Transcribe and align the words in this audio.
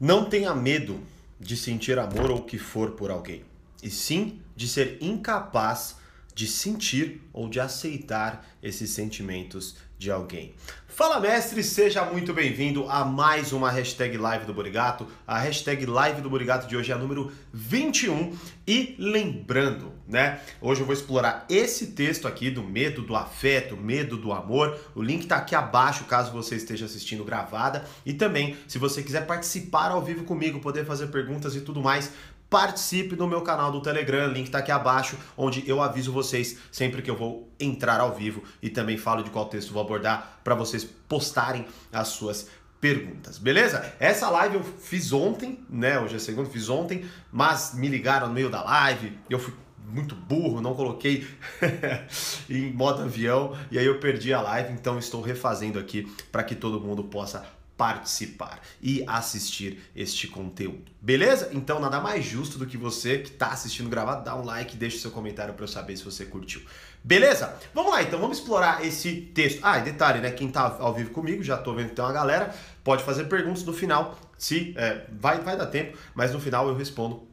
Não 0.00 0.24
tenha 0.24 0.54
medo 0.54 0.98
de 1.38 1.54
sentir 1.54 1.98
amor 1.98 2.30
ou 2.30 2.38
o 2.38 2.44
que 2.44 2.56
for 2.56 2.92
por 2.92 3.10
alguém, 3.10 3.44
e 3.82 3.90
sim 3.90 4.40
de 4.56 4.66
ser 4.66 4.96
incapaz 4.98 5.96
de 6.40 6.46
sentir 6.46 7.20
ou 7.34 7.50
de 7.50 7.60
aceitar 7.60 8.46
esses 8.62 8.88
sentimentos 8.88 9.76
de 9.98 10.10
alguém. 10.10 10.54
Fala 10.88 11.20
mestre, 11.20 11.62
seja 11.62 12.02
muito 12.06 12.32
bem-vindo 12.32 12.88
a 12.88 13.04
mais 13.04 13.52
uma 13.52 13.70
hashtag 13.70 14.16
live 14.16 14.46
do 14.46 14.54
Burigato. 14.54 15.06
A 15.26 15.38
hashtag 15.38 15.84
live 15.84 16.22
do 16.22 16.30
Burigato 16.30 16.66
de 16.66 16.74
hoje 16.74 16.92
é 16.92 16.94
a 16.94 16.98
número 16.98 17.30
21. 17.52 18.34
E 18.66 18.96
lembrando, 18.98 19.92
né? 20.08 20.40
Hoje 20.62 20.80
eu 20.80 20.86
vou 20.86 20.94
explorar 20.94 21.44
esse 21.46 21.88
texto 21.88 22.26
aqui 22.26 22.50
do 22.50 22.62
medo 22.62 23.02
do 23.02 23.14
afeto, 23.14 23.76
medo 23.76 24.16
do 24.16 24.32
amor. 24.32 24.80
O 24.94 25.02
link 25.02 25.26
tá 25.26 25.36
aqui 25.36 25.54
abaixo 25.54 26.04
caso 26.04 26.32
você 26.32 26.56
esteja 26.56 26.86
assistindo 26.86 27.22
gravada. 27.22 27.84
E 28.06 28.14
também, 28.14 28.56
se 28.66 28.78
você 28.78 29.02
quiser 29.02 29.26
participar 29.26 29.90
ao 29.90 30.02
vivo 30.02 30.24
comigo, 30.24 30.60
poder 30.60 30.86
fazer 30.86 31.08
perguntas 31.08 31.54
e 31.54 31.60
tudo 31.60 31.82
mais, 31.82 32.10
participe 32.50 33.14
no 33.14 33.28
meu 33.28 33.42
canal 33.42 33.70
do 33.70 33.80
Telegram, 33.80 34.26
link 34.26 34.46
está 34.46 34.58
aqui 34.58 34.72
abaixo, 34.72 35.16
onde 35.36 35.62
eu 35.68 35.80
aviso 35.80 36.12
vocês 36.12 36.58
sempre 36.72 37.00
que 37.00 37.08
eu 37.08 37.16
vou 37.16 37.48
entrar 37.60 38.00
ao 38.00 38.12
vivo 38.12 38.42
e 38.60 38.68
também 38.68 38.98
falo 38.98 39.22
de 39.22 39.30
qual 39.30 39.46
texto 39.46 39.72
vou 39.72 39.80
abordar 39.80 40.40
para 40.42 40.56
vocês 40.56 40.84
postarem 40.84 41.64
as 41.92 42.08
suas 42.08 42.48
perguntas, 42.80 43.38
beleza? 43.38 43.94
Essa 44.00 44.28
live 44.30 44.56
eu 44.56 44.64
fiz 44.64 45.12
ontem, 45.12 45.64
né? 45.68 46.00
Hoje 46.00 46.16
é 46.16 46.18
segunda, 46.18 46.48
fiz 46.48 46.68
ontem, 46.68 47.04
mas 47.30 47.74
me 47.74 47.88
ligaram 47.88 48.26
no 48.26 48.34
meio 48.34 48.50
da 48.50 48.64
live, 48.64 49.16
eu 49.28 49.38
fui 49.38 49.54
muito 49.86 50.14
burro, 50.14 50.60
não 50.60 50.74
coloquei 50.74 51.26
em 52.48 52.72
modo 52.72 53.02
avião 53.02 53.56
e 53.70 53.78
aí 53.78 53.86
eu 53.86 54.00
perdi 54.00 54.32
a 54.32 54.40
live, 54.40 54.72
então 54.72 54.98
estou 54.98 55.20
refazendo 55.20 55.78
aqui 55.78 56.10
para 56.32 56.42
que 56.42 56.54
todo 56.54 56.80
mundo 56.80 57.04
possa 57.04 57.44
participar 57.80 58.60
e 58.82 59.02
assistir 59.06 59.82
este 59.96 60.28
conteúdo. 60.28 60.92
Beleza? 61.00 61.48
Então 61.50 61.80
nada 61.80 61.98
mais 61.98 62.22
justo 62.22 62.58
do 62.58 62.66
que 62.66 62.76
você 62.76 63.20
que 63.20 63.30
está 63.30 63.46
assistindo 63.46 63.88
gravado, 63.88 64.22
dá 64.22 64.36
um 64.36 64.44
like, 64.44 64.76
deixa 64.76 64.98
seu 64.98 65.10
comentário 65.10 65.54
para 65.54 65.64
eu 65.64 65.68
saber 65.68 65.96
se 65.96 66.04
você 66.04 66.26
curtiu. 66.26 66.60
Beleza? 67.02 67.56
Vamos 67.72 67.90
lá 67.90 68.02
então, 68.02 68.20
vamos 68.20 68.36
explorar 68.36 68.84
esse 68.84 69.22
texto. 69.34 69.60
Ah, 69.62 69.78
e 69.78 69.82
detalhe, 69.82 70.20
né? 70.20 70.30
Quem 70.30 70.48
está 70.48 70.76
ao 70.78 70.92
vivo 70.92 71.08
comigo, 71.08 71.42
já 71.42 71.54
estou 71.54 71.74
vendo 71.74 71.88
que 71.88 71.94
tem 71.94 72.04
uma 72.04 72.12
galera, 72.12 72.54
pode 72.84 73.02
fazer 73.02 73.24
perguntas 73.24 73.64
no 73.64 73.72
final, 73.72 74.20
se 74.36 74.74
é, 74.76 75.06
vai, 75.18 75.40
vai 75.40 75.56
dar 75.56 75.64
tempo, 75.64 75.96
mas 76.14 76.34
no 76.34 76.38
final 76.38 76.68
eu 76.68 76.76
respondo 76.76 77.26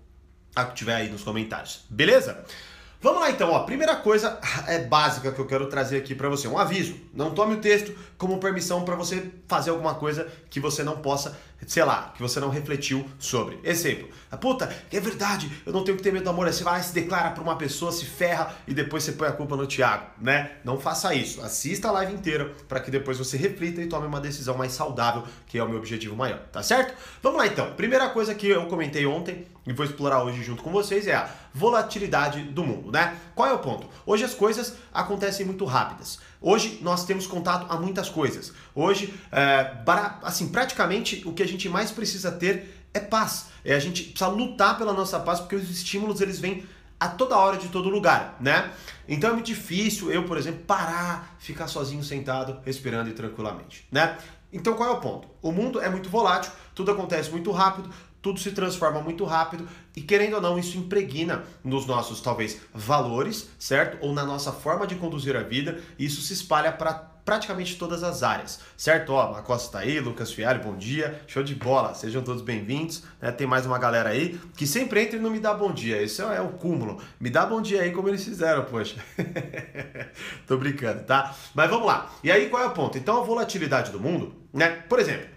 a 0.56 0.64
que 0.64 0.76
tiver 0.76 0.96
aí 0.96 1.10
nos 1.10 1.24
comentários. 1.24 1.84
Beleza? 1.90 2.46
Vamos 3.00 3.22
lá 3.22 3.30
então, 3.30 3.52
ó. 3.52 3.60
Primeira 3.60 3.96
coisa 3.96 4.40
é 4.68 4.80
básica 4.80 5.32
que 5.32 5.40
eu 5.40 5.46
quero 5.46 5.68
trazer 5.68 5.98
aqui 5.98 6.16
para 6.16 6.30
você, 6.30 6.48
um 6.48 6.58
aviso. 6.58 6.96
Não 7.14 7.32
tome 7.32 7.56
o 7.56 7.62
texto 7.62 7.96
como 8.18 8.40
permissão 8.40 8.84
para 8.84 8.96
você 8.96 9.32
fazer 9.48 9.70
alguma 9.70 9.96
coisa 9.96 10.28
que 10.50 10.60
você 10.60 10.84
não 10.84 10.98
possa, 10.98 11.38
sei 11.66 11.84
lá, 11.84 12.14
que 12.16 12.22
você 12.22 12.40
não 12.40 12.50
refletiu 12.50 13.06
sobre. 13.18 13.60
Exemplo, 13.64 14.10
a 14.30 14.38
puta, 14.38 14.74
é 14.92 15.00
verdade, 15.00 15.52
eu 15.66 15.74
não 15.74 15.84
tenho 15.84 15.98
que 15.98 16.04
ter 16.04 16.12
medo 16.12 16.26
do 16.26 16.30
amor. 16.30 16.48
Aí 16.48 16.54
você 16.54 16.64
vai, 16.64 16.82
se 16.84 16.94
declara 16.94 17.32
para 17.32 17.42
uma 17.42 17.56
pessoa, 17.56 17.92
se 17.92 18.06
ferra 18.06 18.56
e 18.68 18.74
depois 18.74 19.04
você 19.04 19.14
põe 19.14 19.28
a 19.28 19.32
culpa 19.32 19.56
no 19.56 19.66
Thiago, 19.66 20.06
né? 20.22 20.52
Não 20.64 20.80
faça 20.80 21.14
isso. 21.14 21.42
Assista 21.42 21.88
a 21.88 21.92
live 21.92 22.14
inteira 22.14 22.54
para 22.68 22.80
que 22.80 22.92
depois 22.92 23.18
você 23.18 23.38
reflita 23.38 23.82
e 23.82 23.88
tome 23.88 24.06
uma 24.06 24.22
decisão 24.22 24.58
mais 24.58 24.74
saudável, 24.74 25.24
que 25.46 25.58
é 25.58 25.64
o 25.64 25.70
meu 25.70 25.78
objetivo 25.78 26.16
maior, 26.16 26.40
tá 26.52 26.62
certo? 26.62 26.94
Vamos 27.22 27.40
lá 27.40 27.48
então. 27.48 27.74
Primeira 27.74 28.10
coisa 28.10 28.36
que 28.36 28.48
eu 28.48 28.66
comentei 28.68 29.06
ontem 29.06 29.48
e 29.66 29.74
vou 29.74 29.86
explorar 29.86 30.24
hoje 30.24 30.44
junto 30.44 30.64
com 30.64 30.72
vocês 30.72 31.08
é 31.08 31.16
a 31.16 31.30
volatilidade 31.54 32.42
do 32.44 32.64
mundo, 32.64 32.92
né? 32.92 33.18
Qual 33.36 33.50
é 33.50 33.54
o 33.54 33.60
ponto? 33.60 33.88
Hoje 34.06 34.24
as 34.24 34.34
coisas 34.34 34.76
acontecem 34.94 35.46
muito 35.46 35.66
rápidas. 35.66 36.20
Hoje 36.40 36.80
nós 36.82 37.04
temos 37.04 37.26
contato 37.26 37.66
a 37.68 37.78
muitas 37.80 38.10
coisas. 38.10 38.54
Hoje, 38.76 39.14
é, 39.32 39.72
assim, 40.22 40.50
praticamente 40.50 41.24
o 41.26 41.34
que 41.34 41.42
a 41.42 41.47
gente 41.48 41.68
mais 41.70 41.92
precisa 41.92 42.32
ter 42.32 42.88
é 42.94 43.00
paz. 43.00 43.48
É 43.64 43.74
a 43.76 43.80
gente 43.80 44.04
precisa 44.04 44.28
lutar 44.28 44.78
pela 44.78 44.94
nossa 44.94 45.20
paz 45.20 45.40
porque 45.40 45.56
os 45.56 45.70
estímulos 45.70 46.22
eles 46.22 46.40
vêm 46.40 46.66
a 47.00 47.08
toda 47.08 47.38
hora 47.38 47.58
de 47.58 47.68
todo 47.70 47.90
lugar, 47.90 48.36
né? 48.40 48.72
Então 49.08 49.30
é 49.30 49.34
muito 49.34 49.46
difícil 49.46 50.12
eu, 50.12 50.24
por 50.24 50.38
exemplo, 50.38 50.62
parar, 50.66 51.36
ficar 51.40 51.68
sozinho 51.68 52.04
sentado, 52.04 52.60
respirando 52.66 53.10
e 53.10 53.14
tranquilamente, 53.14 53.88
né? 53.92 54.18
Então 54.52 54.74
qual 54.74 54.90
é 54.90 54.92
o 54.94 55.00
ponto? 55.00 55.28
O 55.42 55.52
mundo 55.52 55.80
é 55.80 55.90
muito 55.90 56.10
volátil, 56.10 56.52
tudo 56.74 56.92
acontece 56.92 57.30
muito 57.30 57.52
rápido, 57.52 57.90
tudo 58.22 58.40
se 58.40 58.52
transforma 58.52 59.00
muito 59.02 59.24
rápido 59.26 59.68
e 59.96 60.02
querendo 60.02 60.36
ou 60.36 60.42
não 60.42 60.58
isso 60.58 60.78
impregna 60.78 61.44
nos 61.64 61.86
nossos 61.86 62.20
talvez 62.20 62.60
valores, 62.74 63.48
certo? 63.60 64.04
Ou 64.04 64.14
na 64.14 64.26
nossa 64.26 64.52
forma 64.52 64.88
de 64.88 64.96
conduzir 64.96 65.36
a 65.36 65.44
vida, 65.44 65.80
e 66.00 66.06
isso 66.06 66.22
se 66.22 66.34
espalha 66.34 66.72
para 66.72 67.17
praticamente 67.28 67.76
todas 67.76 68.04
as 68.04 68.24
áreas, 68.24 68.62
certo? 68.78 69.12
Ó, 69.12 69.36
a 69.36 69.42
Costa 69.42 69.74
tá 69.74 69.80
aí, 69.80 70.00
Lucas 70.00 70.32
Fialho, 70.32 70.64
bom 70.64 70.78
dia, 70.78 71.22
show 71.28 71.44
de 71.44 71.54
bola, 71.54 71.94
sejam 71.94 72.22
todos 72.24 72.42
bem-vindos, 72.42 73.04
né? 73.22 73.30
Tem 73.34 73.46
mais 73.46 73.66
uma 73.66 73.78
galera 73.78 74.12
aí 74.12 74.40
que 74.56 74.66
sempre 74.66 75.02
entra 75.02 75.18
e 75.18 75.20
não 75.20 75.30
me 75.30 75.42
dá 75.42 75.54
bom 75.54 75.74
dia, 75.74 76.02
esse 76.02 76.22
é 76.22 76.40
o 76.40 76.54
cúmulo, 76.54 77.02
me 77.20 77.30
dá 77.30 77.46
bom 77.46 77.62
dia 77.62 77.82
aí 77.82 77.92
como 77.92 78.08
eles 78.08 78.24
fizeram, 78.24 78.64
poxa. 78.64 78.96
Tô 80.48 80.56
brincando, 80.56 81.04
tá? 81.04 81.36
Mas 81.54 81.70
vamos 81.70 81.86
lá, 81.86 82.10
e 82.24 82.32
aí 82.32 82.48
qual 82.48 82.64
é 82.64 82.68
o 82.68 82.72
ponto? 82.72 82.98
Então 82.98 83.18
a 83.18 83.26
volatilidade 83.26 83.92
do 83.92 84.00
mundo, 84.00 84.34
né? 84.54 84.70
Por 84.88 84.98
exemplo, 84.98 85.28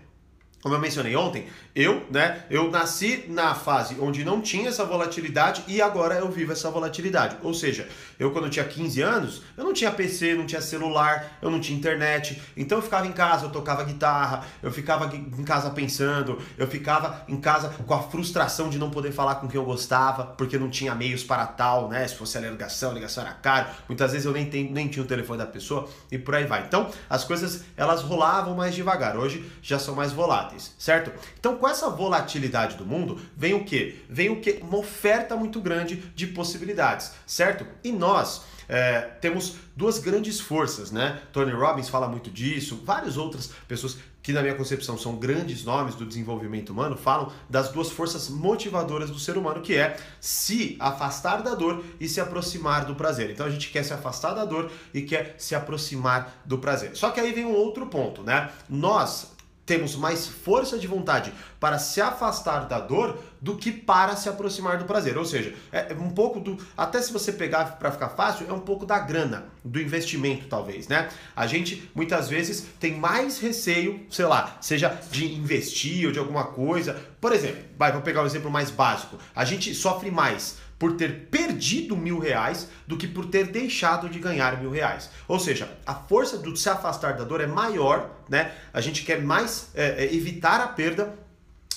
como 0.63 0.75
eu 0.75 0.79
mencionei 0.79 1.17
ontem, 1.17 1.47
eu, 1.75 2.07
né, 2.11 2.45
eu 2.51 2.71
nasci 2.71 3.25
na 3.29 3.55
fase 3.55 3.97
onde 3.99 4.25
não 4.25 4.43
tinha 4.43 4.69
essa 4.69 4.85
volatilidade 4.85 5.65
e 5.67 5.81
agora 5.81 6.17
eu 6.17 6.31
vivo 6.31 6.53
essa 6.53 6.71
volatilidade. 6.71 7.37
Ou 7.43 7.55
seja, 7.55 7.89
eu 8.19 8.31
quando 8.31 8.45
eu 8.45 8.51
tinha 8.51 8.65
15 8.67 9.01
anos, 9.01 9.43
eu 9.57 9.65
não 9.65 9.73
tinha 9.73 9.91
PC, 9.91 10.35
não 10.35 10.45
tinha 10.45 10.61
celular, 10.61 11.39
eu 11.41 11.51
não 11.51 11.61
tinha 11.61 11.79
internet. 11.79 12.43
Então 12.55 12.79
eu 12.79 12.83
ficava 12.83 13.07
em 13.07 13.13
casa, 13.13 13.47
eu 13.47 13.51
tocava 13.51 13.85
guitarra, 13.85 14.45
eu 14.63 14.71
ficava 14.71 15.15
em 15.15 15.45
casa 15.45 15.71
pensando, 15.71 16.39
eu 16.59 16.67
ficava 16.67 17.25
em 17.27 17.41
casa 17.41 17.71
com 17.71 17.95
a 17.95 18.03
frustração 18.03 18.69
de 18.69 18.79
não 18.79 18.91
poder 18.91 19.13
falar 19.13 19.37
com 19.37 19.49
quem 19.49 19.59
eu 19.59 19.65
gostava, 19.65 20.25
porque 20.25 20.59
não 20.59 20.69
tinha 20.69 20.95
meios 20.95 21.25
para 21.25 21.47
tal, 21.47 21.89
né? 21.89 22.07
Se 22.07 22.17
fosse 22.17 22.37
a 22.37 22.41
ligação, 22.43 22.91
a 22.91 22.95
ligação 22.95 23.25
era 23.25 23.33
caro. 23.33 23.69
Muitas 23.89 24.13
vezes 24.13 24.27
eu 24.27 24.33
nem, 24.33 24.45
tem, 24.45 24.71
nem 24.71 24.89
tinha 24.89 25.03
o 25.03 25.09
telefone 25.09 25.39
da 25.39 25.47
pessoa 25.47 25.89
e 26.13 26.19
por 26.19 26.35
aí 26.35 26.45
vai. 26.45 26.65
Então, 26.65 26.91
as 27.09 27.25
coisas 27.25 27.65
elas 27.79 28.03
rolavam 28.03 28.55
mais 28.55 28.75
devagar. 28.75 29.17
Hoje 29.17 29.51
já 29.63 29.79
são 29.79 29.95
mais 29.95 30.13
voláteis 30.13 30.50
voláteis, 30.51 30.75
certo? 30.79 31.13
Então, 31.39 31.57
com 31.57 31.69
essa 31.69 31.89
volatilidade 31.89 32.77
do 32.77 32.85
mundo, 32.85 33.21
vem 33.37 33.55
o 33.55 33.65
que? 33.65 34.03
Vem 34.09 34.31
o 34.31 34.41
que? 34.41 34.61
Uma 34.63 34.79
oferta 34.79 35.37
muito 35.37 35.61
grande 35.61 35.97
de 36.15 36.27
possibilidades, 36.29 37.13
certo? 37.27 37.67
E 37.85 37.93
nós 37.93 38.43
é, 38.69 39.01
temos 39.21 39.57
duas 39.77 39.99
grandes 39.99 40.41
forças, 40.41 40.91
né? 40.91 41.21
Tony 41.33 41.53
Robbins 41.53 41.89
fala 41.89 42.09
muito 42.09 42.31
disso, 42.31 42.83
várias 42.85 43.17
outras 43.17 43.51
pessoas 43.67 43.99
que 44.23 44.35
na 44.35 44.43
minha 44.43 44.55
concepção 44.55 44.99
são 44.99 45.17
grandes 45.17 45.65
nomes 45.65 45.95
do 45.95 46.05
desenvolvimento 46.05 46.71
humano, 46.71 46.95
falam 46.95 47.33
das 47.49 47.71
duas 47.71 47.91
forças 47.91 48.29
motivadoras 48.29 49.11
do 49.11 49.19
ser 49.19 49.39
humano, 49.39 49.63
que 49.63 49.75
é 49.75 49.97
se 50.21 50.77
afastar 50.79 51.43
da 51.43 51.55
dor 51.55 51.83
e 51.99 52.07
se 52.07 52.21
aproximar 52.21 52.85
do 52.85 52.95
prazer. 52.95 53.31
Então 53.31 53.47
a 53.47 53.51
gente 53.51 53.71
quer 53.71 53.83
se 53.83 53.95
afastar 53.95 54.35
da 54.35 54.45
dor 54.45 54.71
e 54.93 55.01
quer 55.01 55.37
se 55.39 55.55
aproximar 55.55 56.43
do 56.45 56.59
prazer. 56.59 56.95
Só 56.95 57.11
que 57.11 57.19
aí 57.19 57.33
vem 57.33 57.47
um 57.47 57.55
outro 57.55 57.87
ponto, 57.87 58.23
né? 58.23 58.53
Nós 58.69 59.33
temos 59.71 59.95
mais 59.95 60.27
força 60.27 60.77
de 60.77 60.89
vontade 60.89 61.33
para 61.61 61.79
se 61.79 62.01
afastar 62.01 62.67
da 62.67 62.81
dor 62.81 63.23
do 63.41 63.57
que 63.57 63.71
para 63.71 64.17
se 64.17 64.29
aproximar 64.29 64.79
do 64.79 64.85
prazer. 64.85 65.17
Ou 65.17 65.25
seja, 65.25 65.55
é 65.71 65.95
um 65.95 66.11
pouco 66.11 66.41
do. 66.41 66.59
Até 66.77 67.01
se 67.01 67.13
você 67.13 67.31
pegar 67.31 67.79
para 67.79 67.93
ficar 67.93 68.09
fácil, 68.09 68.49
é 68.51 68.53
um 68.53 68.59
pouco 68.59 68.85
da 68.85 68.99
grana, 68.99 69.45
do 69.65 69.81
investimento, 69.81 70.49
talvez, 70.49 70.89
né? 70.89 71.09
A 71.37 71.47
gente 71.47 71.89
muitas 71.95 72.29
vezes 72.29 72.67
tem 72.81 72.97
mais 72.97 73.39
receio, 73.39 74.05
sei 74.11 74.25
lá, 74.25 74.57
seja 74.61 74.99
de 75.09 75.33
investir 75.35 76.05
ou 76.07 76.13
de 76.13 76.19
alguma 76.19 76.47
coisa. 76.47 77.01
Por 77.21 77.33
exemplo, 77.33 77.63
vai, 77.79 77.93
vou 77.93 78.03
pegar 78.03 78.25
um 78.25 78.27
exemplo 78.27 78.51
mais 78.51 78.73
básico. 78.73 79.19
A 79.37 79.45
gente 79.45 79.73
sofre 79.73 80.11
mais 80.11 80.57
por 80.81 80.97
ter 80.97 81.29
perdido 81.31 81.95
mil 81.95 82.19
reais 82.19 82.67
do 82.87 82.97
que 82.97 83.07
por 83.07 83.27
ter 83.27 83.49
deixado 83.49 84.09
de 84.09 84.19
ganhar 84.19 84.59
mil 84.59 84.71
reais. 84.71 85.11
Ou 85.29 85.39
seja, 85.39 85.79
a 85.87 85.95
força 85.95 86.39
do 86.39 86.57
se 86.57 86.71
afastar 86.71 87.19
da 87.19 87.23
dor 87.23 87.43
é 87.43 87.47
maior, 87.47 88.11
né? 88.31 88.55
A 88.73 88.81
gente 88.81 89.05
quer 89.05 89.21
mais 89.21 89.69
é, 89.75 90.07
é, 90.07 90.15
evitar 90.15 90.59
a 90.59 90.67
perda 90.67 91.15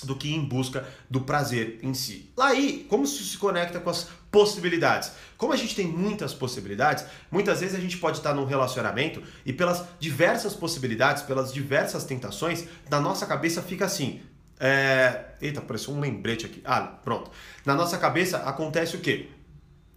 do 0.04 0.16
que 0.16 0.34
em 0.34 0.42
busca 0.42 0.88
do 1.08 1.20
prazer 1.20 1.80
em 1.82 1.92
si. 1.92 2.30
Lá 2.34 2.48
aí, 2.48 2.86
como 2.88 3.04
isso 3.04 3.22
se 3.22 3.36
conecta 3.36 3.78
com 3.78 3.90
as 3.90 4.08
possibilidades? 4.30 5.12
Como 5.36 5.52
a 5.52 5.56
gente 5.56 5.74
tem 5.76 5.86
muitas 5.86 6.32
possibilidades, 6.32 7.04
muitas 7.30 7.60
vezes 7.60 7.76
a 7.76 7.80
gente 7.80 7.98
pode 7.98 8.16
estar 8.16 8.32
num 8.32 8.46
relacionamento 8.46 9.22
e 9.44 9.52
pelas 9.52 9.84
diversas 10.00 10.54
possibilidades, 10.54 11.22
pelas 11.22 11.52
diversas 11.52 12.04
tentações, 12.04 12.64
na 12.88 13.00
nossa 13.00 13.26
cabeça 13.26 13.60
fica 13.60 13.84
assim: 13.84 14.22
é... 14.58 15.24
Eita, 15.40 15.60
apareceu 15.60 15.92
um 15.92 16.00
lembrete 16.00 16.46
aqui. 16.46 16.62
Ah, 16.64 16.80
pronto. 16.80 17.30
Na 17.64 17.74
nossa 17.74 17.98
cabeça 17.98 18.38
acontece 18.38 18.96
o 18.96 19.00
quê? 19.00 19.28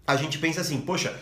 A 0.05 0.15
gente 0.15 0.39
pensa 0.39 0.61
assim, 0.61 0.81
poxa, 0.81 1.17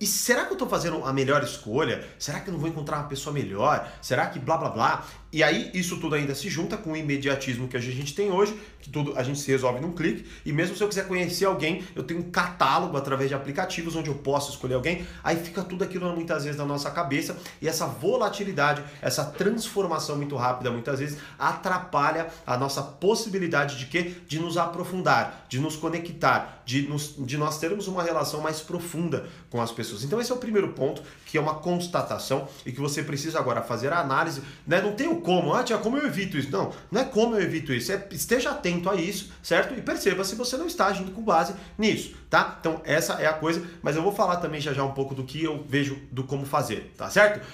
e 0.00 0.06
será 0.06 0.44
que 0.44 0.50
eu 0.50 0.54
estou 0.54 0.68
fazendo 0.68 1.04
a 1.04 1.12
melhor 1.12 1.42
escolha? 1.42 2.06
Será 2.18 2.40
que 2.40 2.48
eu 2.48 2.52
não 2.52 2.60
vou 2.60 2.68
encontrar 2.68 2.98
uma 2.98 3.08
pessoa 3.08 3.32
melhor? 3.32 3.90
Será 4.00 4.26
que 4.26 4.38
blá 4.38 4.56
blá 4.56 4.70
blá? 4.70 5.06
E 5.30 5.42
aí 5.42 5.70
isso 5.74 5.98
tudo 5.98 6.14
ainda 6.14 6.34
se 6.34 6.48
junta 6.48 6.76
com 6.76 6.92
o 6.92 6.96
imediatismo 6.96 7.68
que 7.68 7.76
a 7.76 7.80
gente 7.80 8.14
tem 8.14 8.30
hoje, 8.30 8.58
que 8.80 8.88
tudo 8.88 9.12
a 9.16 9.22
gente 9.22 9.38
se 9.38 9.50
resolve 9.50 9.78
num 9.78 9.92
clique. 9.92 10.24
E 10.44 10.52
mesmo 10.52 10.74
se 10.74 10.82
eu 10.82 10.88
quiser 10.88 11.06
conhecer 11.06 11.44
alguém, 11.44 11.84
eu 11.94 12.02
tenho 12.02 12.20
um 12.20 12.30
catálogo 12.30 12.96
através 12.96 13.28
de 13.28 13.34
aplicativos 13.34 13.94
onde 13.94 14.08
eu 14.08 14.14
posso 14.14 14.50
escolher 14.50 14.74
alguém. 14.74 15.06
Aí 15.22 15.36
fica 15.36 15.62
tudo 15.62 15.84
aquilo 15.84 16.10
muitas 16.14 16.44
vezes 16.44 16.58
na 16.58 16.64
nossa 16.64 16.90
cabeça 16.90 17.36
e 17.60 17.68
essa 17.68 17.86
volatilidade, 17.86 18.82
essa 19.02 19.24
transformação 19.24 20.16
muito 20.16 20.34
rápida, 20.34 20.70
muitas 20.70 20.98
vezes 20.98 21.18
atrapalha 21.38 22.28
a 22.46 22.56
nossa 22.56 22.82
possibilidade 22.82 23.78
de 23.78 23.86
quê? 23.86 24.14
De 24.26 24.38
nos 24.38 24.56
aprofundar, 24.56 25.44
de 25.48 25.58
nos 25.58 25.76
conectar, 25.76 26.62
de, 26.64 26.88
nos, 26.88 27.14
de 27.18 27.36
nós 27.36 27.58
termos 27.58 27.86
uma 27.86 28.02
relação 28.02 28.40
mais 28.40 28.60
profunda 28.60 29.26
com 29.50 29.60
as 29.60 29.70
pessoas. 29.70 30.04
Então 30.04 30.18
esse 30.20 30.32
é 30.32 30.34
o 30.34 30.38
primeiro 30.38 30.68
ponto, 30.72 31.02
que 31.26 31.36
é 31.36 31.40
uma 31.40 31.56
constatação 31.56 32.48
e 32.64 32.72
que 32.72 32.80
você 32.80 33.02
precisa 33.02 33.38
agora 33.38 33.60
fazer 33.60 33.92
a 33.92 34.00
análise, 34.00 34.42
né? 34.66 34.80
Não 34.80 34.92
tem 34.92 35.08
o 35.08 35.17
como, 35.20 35.54
ah, 35.54 35.62
tia, 35.62 35.78
como 35.78 35.96
eu 35.96 36.06
evito 36.06 36.36
isso? 36.36 36.50
Não, 36.50 36.72
não 36.90 37.00
é 37.00 37.04
como 37.04 37.34
eu 37.34 37.42
evito 37.42 37.72
isso, 37.72 37.92
é 37.92 38.08
esteja 38.10 38.50
atento 38.50 38.88
a 38.88 38.94
isso, 38.94 39.30
certo? 39.42 39.74
E 39.74 39.82
perceba 39.82 40.24
se 40.24 40.34
você 40.34 40.56
não 40.56 40.66
está 40.66 40.86
agindo 40.86 41.10
com 41.12 41.22
base 41.22 41.54
nisso, 41.76 42.14
tá? 42.28 42.56
Então 42.60 42.80
essa 42.84 43.14
é 43.14 43.26
a 43.26 43.32
coisa, 43.32 43.64
mas 43.82 43.96
eu 43.96 44.02
vou 44.02 44.12
falar 44.12 44.36
também 44.36 44.60
já 44.60 44.72
já 44.72 44.84
um 44.84 44.92
pouco 44.92 45.14
do 45.14 45.24
que 45.24 45.42
eu 45.42 45.64
vejo 45.68 45.98
do 46.10 46.24
como 46.24 46.46
fazer, 46.46 46.92
tá 46.96 47.08
certo? 47.10 47.44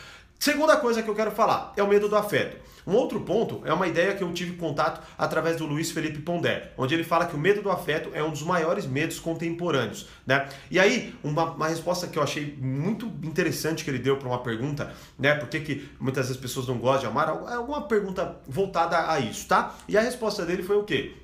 Segunda 0.44 0.76
coisa 0.76 1.02
que 1.02 1.08
eu 1.08 1.14
quero 1.14 1.30
falar 1.30 1.72
é 1.74 1.82
o 1.82 1.88
medo 1.88 2.06
do 2.06 2.14
afeto. 2.14 2.58
Um 2.86 2.92
outro 2.92 3.18
ponto 3.22 3.62
é 3.64 3.72
uma 3.72 3.86
ideia 3.86 4.14
que 4.14 4.22
eu 4.22 4.30
tive 4.34 4.58
contato 4.58 5.02
através 5.16 5.56
do 5.56 5.64
Luiz 5.64 5.90
Felipe 5.90 6.18
Pondé, 6.18 6.70
onde 6.76 6.92
ele 6.92 7.02
fala 7.02 7.24
que 7.24 7.34
o 7.34 7.38
medo 7.38 7.62
do 7.62 7.70
afeto 7.70 8.10
é 8.12 8.22
um 8.22 8.28
dos 8.28 8.42
maiores 8.42 8.84
medos 8.84 9.18
contemporâneos, 9.18 10.06
né? 10.26 10.46
E 10.70 10.78
aí, 10.78 11.14
uma, 11.24 11.44
uma 11.52 11.66
resposta 11.66 12.08
que 12.08 12.18
eu 12.18 12.22
achei 12.22 12.58
muito 12.60 13.06
interessante 13.22 13.82
que 13.82 13.90
ele 13.90 13.98
deu 13.98 14.18
para 14.18 14.28
uma 14.28 14.42
pergunta, 14.42 14.92
né? 15.18 15.34
Por 15.34 15.48
que, 15.48 15.60
que 15.60 15.88
muitas 15.98 16.26
vezes 16.26 16.36
as 16.36 16.42
pessoas 16.42 16.68
não 16.68 16.76
gostam 16.76 17.00
de 17.00 17.06
amar? 17.06 17.28
É 17.50 17.54
alguma 17.54 17.80
pergunta 17.88 18.36
voltada 18.46 19.10
a 19.10 19.18
isso, 19.18 19.48
tá? 19.48 19.74
E 19.88 19.96
a 19.96 20.02
resposta 20.02 20.44
dele 20.44 20.62
foi 20.62 20.76
o 20.76 20.84
quê? 20.84 21.14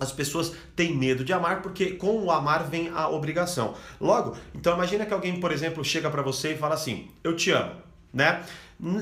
As 0.00 0.10
pessoas 0.10 0.54
têm 0.74 0.96
medo 0.96 1.22
de 1.22 1.34
amar 1.34 1.60
porque 1.60 1.90
com 1.90 2.18
o 2.24 2.30
amar 2.30 2.64
vem 2.64 2.88
a 2.94 3.10
obrigação. 3.10 3.74
Logo, 4.00 4.34
então 4.54 4.72
imagina 4.72 5.04
que 5.04 5.12
alguém, 5.12 5.38
por 5.38 5.52
exemplo, 5.52 5.84
chega 5.84 6.08
para 6.08 6.22
você 6.22 6.54
e 6.54 6.56
fala 6.56 6.74
assim: 6.74 7.10
"Eu 7.22 7.36
te 7.36 7.50
amo", 7.50 7.83
né? 8.14 8.44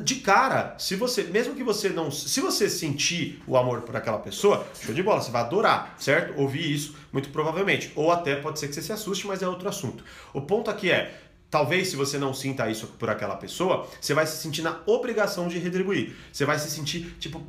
de 0.04 0.16
cara, 0.16 0.74
se 0.78 0.94
você, 0.96 1.24
mesmo 1.24 1.54
que 1.54 1.64
você 1.64 1.88
não, 1.88 2.10
se 2.10 2.40
você 2.40 2.68
sentir 2.68 3.42
o 3.46 3.56
amor 3.56 3.80
por 3.82 3.96
aquela 3.96 4.18
pessoa, 4.18 4.66
show 4.80 4.94
de 4.94 5.02
bola, 5.02 5.20
você 5.20 5.30
vai 5.30 5.42
adorar, 5.42 5.94
certo? 5.98 6.38
Ouvir 6.38 6.72
isso, 6.72 6.94
muito 7.12 7.30
provavelmente. 7.30 7.90
Ou 7.96 8.12
até 8.12 8.36
pode 8.36 8.58
ser 8.58 8.68
que 8.68 8.74
você 8.74 8.82
se 8.82 8.92
assuste, 8.92 9.26
mas 9.26 9.42
é 9.42 9.48
outro 9.48 9.68
assunto. 9.68 10.04
O 10.32 10.42
ponto 10.42 10.70
aqui 10.70 10.90
é, 10.90 11.14
Talvez, 11.52 11.88
se 11.88 11.96
você 11.96 12.18
não 12.18 12.32
sinta 12.32 12.70
isso 12.70 12.86
por 12.98 13.10
aquela 13.10 13.36
pessoa, 13.36 13.86
você 14.00 14.14
vai 14.14 14.26
se 14.26 14.38
sentir 14.38 14.62
na 14.62 14.80
obrigação 14.86 15.48
de 15.48 15.58
retribuir. 15.58 16.16
Você 16.32 16.46
vai 16.46 16.58
se 16.58 16.70
sentir, 16.70 17.14
tipo, 17.20 17.42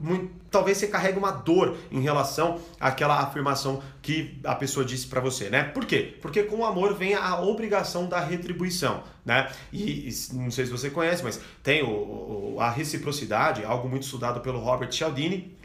muito, 0.00 0.32
talvez 0.50 0.78
você 0.78 0.88
carregue 0.88 1.16
uma 1.16 1.30
dor 1.30 1.76
em 1.92 2.00
relação 2.00 2.60
àquela 2.80 3.20
afirmação 3.20 3.80
que 4.02 4.36
a 4.42 4.56
pessoa 4.56 4.84
disse 4.84 5.06
para 5.06 5.20
você, 5.20 5.48
né? 5.48 5.62
Por 5.62 5.86
quê? 5.86 6.18
Porque 6.20 6.42
com 6.42 6.56
o 6.56 6.64
amor 6.64 6.96
vem 6.96 7.14
a 7.14 7.40
obrigação 7.40 8.08
da 8.08 8.18
retribuição, 8.18 9.04
né? 9.24 9.48
E, 9.72 10.08
e 10.08 10.12
não 10.32 10.50
sei 10.50 10.66
se 10.66 10.72
você 10.72 10.90
conhece, 10.90 11.22
mas 11.22 11.40
tem 11.62 11.84
o, 11.84 12.56
o, 12.56 12.56
a 12.58 12.68
reciprocidade, 12.68 13.64
algo 13.64 13.88
muito 13.88 14.02
estudado 14.02 14.40
pelo 14.40 14.58
Robert 14.58 14.90
Cialdini, 14.90 15.56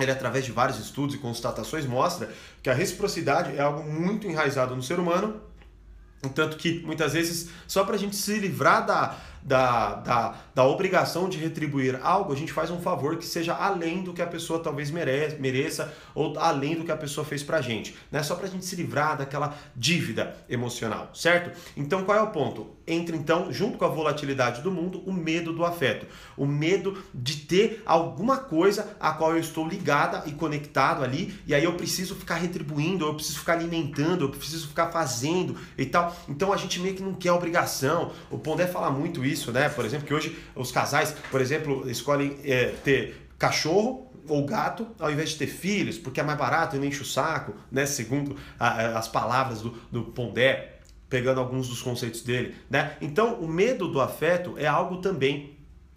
ele 0.00 0.10
através 0.10 0.46
de 0.46 0.52
vários 0.52 0.78
estudos 0.78 1.14
e 1.14 1.18
constatações 1.18 1.84
mostra 1.84 2.32
que 2.62 2.70
a 2.70 2.72
reciprocidade 2.72 3.54
é 3.54 3.60
algo 3.60 3.82
muito 3.82 4.26
enraizado 4.26 4.74
no 4.74 4.82
ser 4.82 4.98
humano 4.98 5.51
tanto 6.28 6.56
que 6.56 6.80
muitas 6.84 7.12
vezes, 7.12 7.48
só 7.66 7.84
para 7.84 7.96
a 7.96 7.98
gente 7.98 8.16
se 8.16 8.38
livrar 8.38 8.86
da, 8.86 9.16
da, 9.42 9.94
da, 9.96 10.34
da 10.54 10.64
obrigação 10.64 11.28
de 11.28 11.38
retribuir 11.38 11.98
algo, 12.02 12.32
a 12.32 12.36
gente 12.36 12.52
faz 12.52 12.70
um 12.70 12.80
favor 12.80 13.16
que 13.16 13.26
seja 13.26 13.54
além 13.54 14.02
do 14.02 14.12
que 14.12 14.22
a 14.22 14.26
pessoa 14.26 14.60
talvez 14.60 14.90
merece, 14.90 15.36
mereça 15.36 15.92
ou 16.14 16.38
além 16.38 16.76
do 16.76 16.84
que 16.84 16.92
a 16.92 16.96
pessoa 16.96 17.24
fez 17.24 17.42
pra 17.42 17.60
gente, 17.60 17.94
né? 18.10 18.22
Só 18.22 18.34
pra 18.34 18.46
gente 18.46 18.64
se 18.64 18.76
livrar 18.76 19.16
daquela 19.16 19.56
dívida 19.74 20.36
emocional, 20.48 21.10
certo? 21.14 21.56
Então 21.76 22.04
qual 22.04 22.16
é 22.16 22.22
o 22.22 22.28
ponto? 22.28 22.70
Entra 22.86 23.16
então, 23.16 23.52
junto 23.52 23.78
com 23.78 23.84
a 23.84 23.88
volatilidade 23.88 24.60
do 24.60 24.70
mundo, 24.70 25.02
o 25.06 25.12
medo 25.12 25.52
do 25.52 25.64
afeto, 25.64 26.06
o 26.36 26.46
medo 26.46 27.02
de 27.14 27.36
ter 27.36 27.82
alguma 27.86 28.38
coisa 28.38 28.96
a 28.98 29.12
qual 29.12 29.32
eu 29.32 29.38
estou 29.38 29.66
ligada 29.66 30.22
e 30.26 30.32
conectado 30.32 31.02
ali, 31.02 31.34
e 31.46 31.54
aí 31.54 31.64
eu 31.64 31.74
preciso 31.74 32.14
ficar 32.14 32.36
retribuindo, 32.36 33.06
eu 33.06 33.14
preciso 33.14 33.38
ficar 33.38 33.54
alimentando, 33.54 34.24
eu 34.24 34.28
preciso 34.28 34.68
ficar 34.68 34.88
fazendo 34.88 35.56
e 35.78 35.86
tal. 35.86 36.14
Então 36.28 36.52
a 36.52 36.56
gente 36.56 36.80
meio 36.80 36.94
que 36.94 37.02
não 37.02 37.14
quer 37.14 37.32
obrigação. 37.32 38.12
O 38.30 38.38
Pondé 38.38 38.66
fala 38.66 38.90
muito 38.90 39.24
isso, 39.24 39.31
né? 39.52 39.68
Por 39.68 39.84
exemplo, 39.84 40.06
que 40.06 40.14
hoje 40.14 40.36
os 40.54 40.70
casais, 40.70 41.14
por 41.30 41.40
exemplo, 41.40 41.88
escolhem 41.90 42.36
é, 42.44 42.74
ter 42.84 43.28
cachorro 43.38 44.10
ou 44.28 44.44
gato 44.46 44.86
ao 44.98 45.10
invés 45.10 45.30
de 45.30 45.36
ter 45.36 45.46
filhos, 45.46 45.98
porque 45.98 46.20
é 46.20 46.22
mais 46.22 46.38
barato 46.38 46.76
e 46.76 46.78
não 46.78 46.86
enche 46.86 47.02
o 47.02 47.04
saco, 47.04 47.54
né? 47.70 47.86
Segundo 47.86 48.36
a, 48.58 48.98
as 48.98 49.08
palavras 49.08 49.62
do, 49.62 49.70
do 49.90 50.04
Pondé, 50.04 50.78
pegando 51.08 51.40
alguns 51.40 51.68
dos 51.68 51.82
conceitos 51.82 52.22
dele, 52.22 52.54
né? 52.70 52.96
Então, 53.00 53.34
o 53.34 53.48
medo 53.48 53.88
do 53.88 54.00
afeto 54.00 54.54
é 54.56 54.66
algo 54.66 54.98
também 54.98 55.56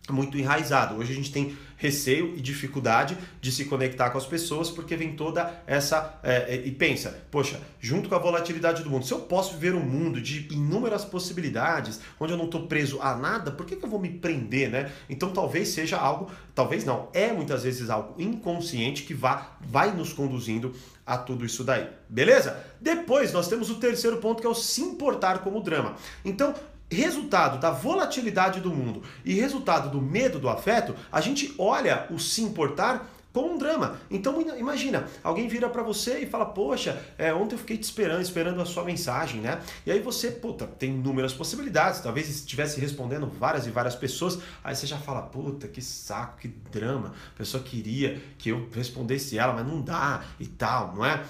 muito 0.10 0.38
enraizado. 0.38 0.96
Hoje 0.96 1.14
a 1.14 1.16
gente 1.16 1.32
tem 1.32 1.58
receio 1.78 2.34
e 2.36 2.42
dificuldade 2.42 3.18
de 3.42 3.52
se 3.52 3.66
conectar 3.66 4.10
com 4.10 4.18
as 4.18 4.26
pessoas 4.26 4.70
porque 4.70 4.96
vem 4.96 5.16
toda 5.16 5.64
essa. 5.68 6.20
É, 6.24 6.62
e 6.66 6.72
pensa, 6.72 7.24
poxa, 7.30 7.60
junto 7.80 8.10
com 8.10 8.16
a 8.16 8.20
volatilidade 8.20 8.84
do 8.84 8.90
mundo, 8.90 9.06
se 9.06 9.14
eu 9.14 9.20
posso 9.20 9.54
viver 9.54 9.76
um 9.76 9.84
mundo 9.84 10.22
de 10.22 10.48
inúmeras 10.54 11.06
possibilidades, 11.06 12.00
onde 12.20 12.34
eu 12.34 12.38
não 12.38 12.46
estou 12.46 12.68
preso 12.68 13.00
a 13.02 13.16
nada, 13.16 13.52
por 13.52 13.66
que, 13.66 13.76
que 13.76 13.86
eu 13.86 13.90
vou 13.90 14.00
me 14.00 14.10
prender, 14.10 14.70
né? 14.70 14.92
Então 15.10 15.32
talvez 15.32 15.70
seja 15.70 15.98
algo, 15.98 16.32
talvez 16.54 16.84
não, 16.86 17.10
é 17.14 17.32
muitas 17.32 17.64
vezes 17.64 17.90
algo 17.90 18.22
inconsciente 18.22 19.04
que 19.04 19.14
vá, 19.14 19.58
vai 19.62 19.92
nos 19.92 20.14
conduzindo 20.14 20.74
a 21.06 21.18
tudo 21.18 21.46
isso 21.46 21.64
daí. 21.64 21.88
Beleza? 22.10 22.64
Depois 22.82 23.32
nós 23.32 23.48
temos 23.48 23.70
o 23.70 23.76
terceiro 23.76 24.18
ponto 24.18 24.42
que 24.42 24.48
é 24.48 24.50
o 24.50 24.56
se 24.56 24.82
importar 24.82 25.40
como 25.40 25.62
drama. 25.62 25.96
Então, 26.24 26.54
resultado 26.90 27.60
da 27.60 27.72
volatilidade 27.72 28.60
do 28.60 28.70
mundo 28.70 29.04
e 29.24 29.34
resultado 29.34 29.90
do 29.90 30.02
medo 30.02 30.40
do 30.40 30.50
afeto, 30.50 30.96
a 31.12 31.20
gente 31.20 31.54
olha 31.58 32.08
o 32.10 32.20
se 32.20 32.42
importar 32.42 33.10
como 33.36 33.54
um 33.54 33.58
drama. 33.58 34.00
Então 34.10 34.40
imagina, 34.58 35.10
alguém 35.22 35.46
vira 35.50 35.68
para 35.68 35.84
você 35.84 36.20
e 36.20 36.26
fala, 36.26 36.46
poxa, 36.46 37.04
é, 37.18 37.34
ontem 37.34 37.56
eu 37.56 37.60
fiquei 37.60 37.78
te 37.78 37.84
esperando, 37.84 38.22
esperando 38.22 38.62
a 38.62 38.66
sua 38.66 38.86
mensagem, 38.86 39.42
né? 39.42 39.62
E 39.86 39.92
aí 39.92 40.00
você, 40.00 40.32
puta, 40.32 40.66
tem 40.66 40.92
inúmeras 40.92 41.34
possibilidades, 41.34 42.00
talvez 42.00 42.30
estivesse 42.30 42.80
respondendo 42.80 43.28
várias 43.28 43.68
e 43.68 43.72
várias 43.72 43.94
pessoas, 43.94 44.40
aí 44.64 44.74
você 44.74 44.88
já 44.88 44.98
fala, 44.98 45.22
puta, 45.22 45.68
que 45.68 45.82
saco, 45.82 46.38
que 46.38 46.48
drama, 46.48 47.14
a 47.34 47.38
pessoa 47.38 47.62
queria 47.62 48.22
que 48.38 48.48
eu 48.48 48.70
respondesse 48.74 49.38
ela, 49.38 49.52
mas 49.52 49.68
não 49.68 49.82
dá 49.82 50.24
e 50.40 50.48
tal, 50.48 50.96
não 50.96 51.04
é? 51.04 51.22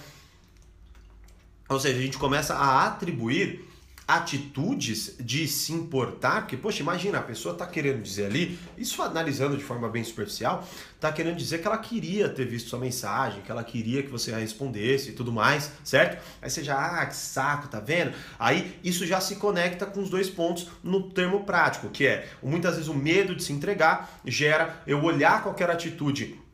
Ou 1.68 1.80
seja, 1.80 1.98
a 1.98 2.02
gente 2.04 2.20
começa 2.20 2.54
a 2.54 2.86
atribuir 2.86 3.68
atitudes 4.08 5.16
de 5.20 5.48
se 5.48 5.74
importar, 5.74 6.42
porque, 6.42 6.56
poxa, 6.56 6.82
imagina, 6.82 7.18
a 7.18 7.24
pessoa 7.24 7.54
está 7.54 7.66
querendo 7.66 8.02
dizer 8.02 8.26
ali, 8.26 8.60
isso 8.78 9.02
analisando 9.02 9.58
de 9.58 9.64
forma 9.64 9.90
bem 9.90 10.04
superficial, 10.04 10.68
está 10.94 11.12
querendo 11.12 11.38
dizer 11.38 11.60
que 11.60 11.68
ela 11.68 11.78
queria 11.78 12.30
ter 12.30 12.46
visto 12.46 12.70
sua 12.70 12.80
mensagem, 12.80 13.42
que 13.42 13.50
ela 13.50 13.64
queria 13.64 14.04
que 14.04 14.10
você 14.10 14.32
respondesse 14.32 15.10
e 15.10 15.14
tudo 15.14 15.32
mais, 15.32 15.72
certo? 15.84 16.24
Aí 16.42 16.50
você 16.50 16.64
já, 16.64 17.02
ah, 17.02 17.06
que 17.06 17.16
saco, 17.16 17.68
tá 17.68 17.80
vendo? 17.80 18.14
Aí 18.38 18.80
isso 18.84 19.06
já 19.08 19.20
se 19.20 19.38
conecta 19.38 19.86
com 19.86 20.02
os 20.02 20.10
dois 20.10 20.30
pontos 20.30 20.68
no 20.84 21.10
termo 21.10 21.44
prático, 21.44 21.90
que 21.90 22.06
é, 22.06 22.28
muitas 22.44 22.76
vezes 22.76 22.90
o 22.90 22.94
medo 22.94 23.36
de 23.36 23.44
se 23.44 23.54
entregar 23.54 24.20
gera 24.24 24.82
eu 24.86 25.04
olhar 25.04 25.42
qualquer 25.42 25.70
atitude 25.70 26.45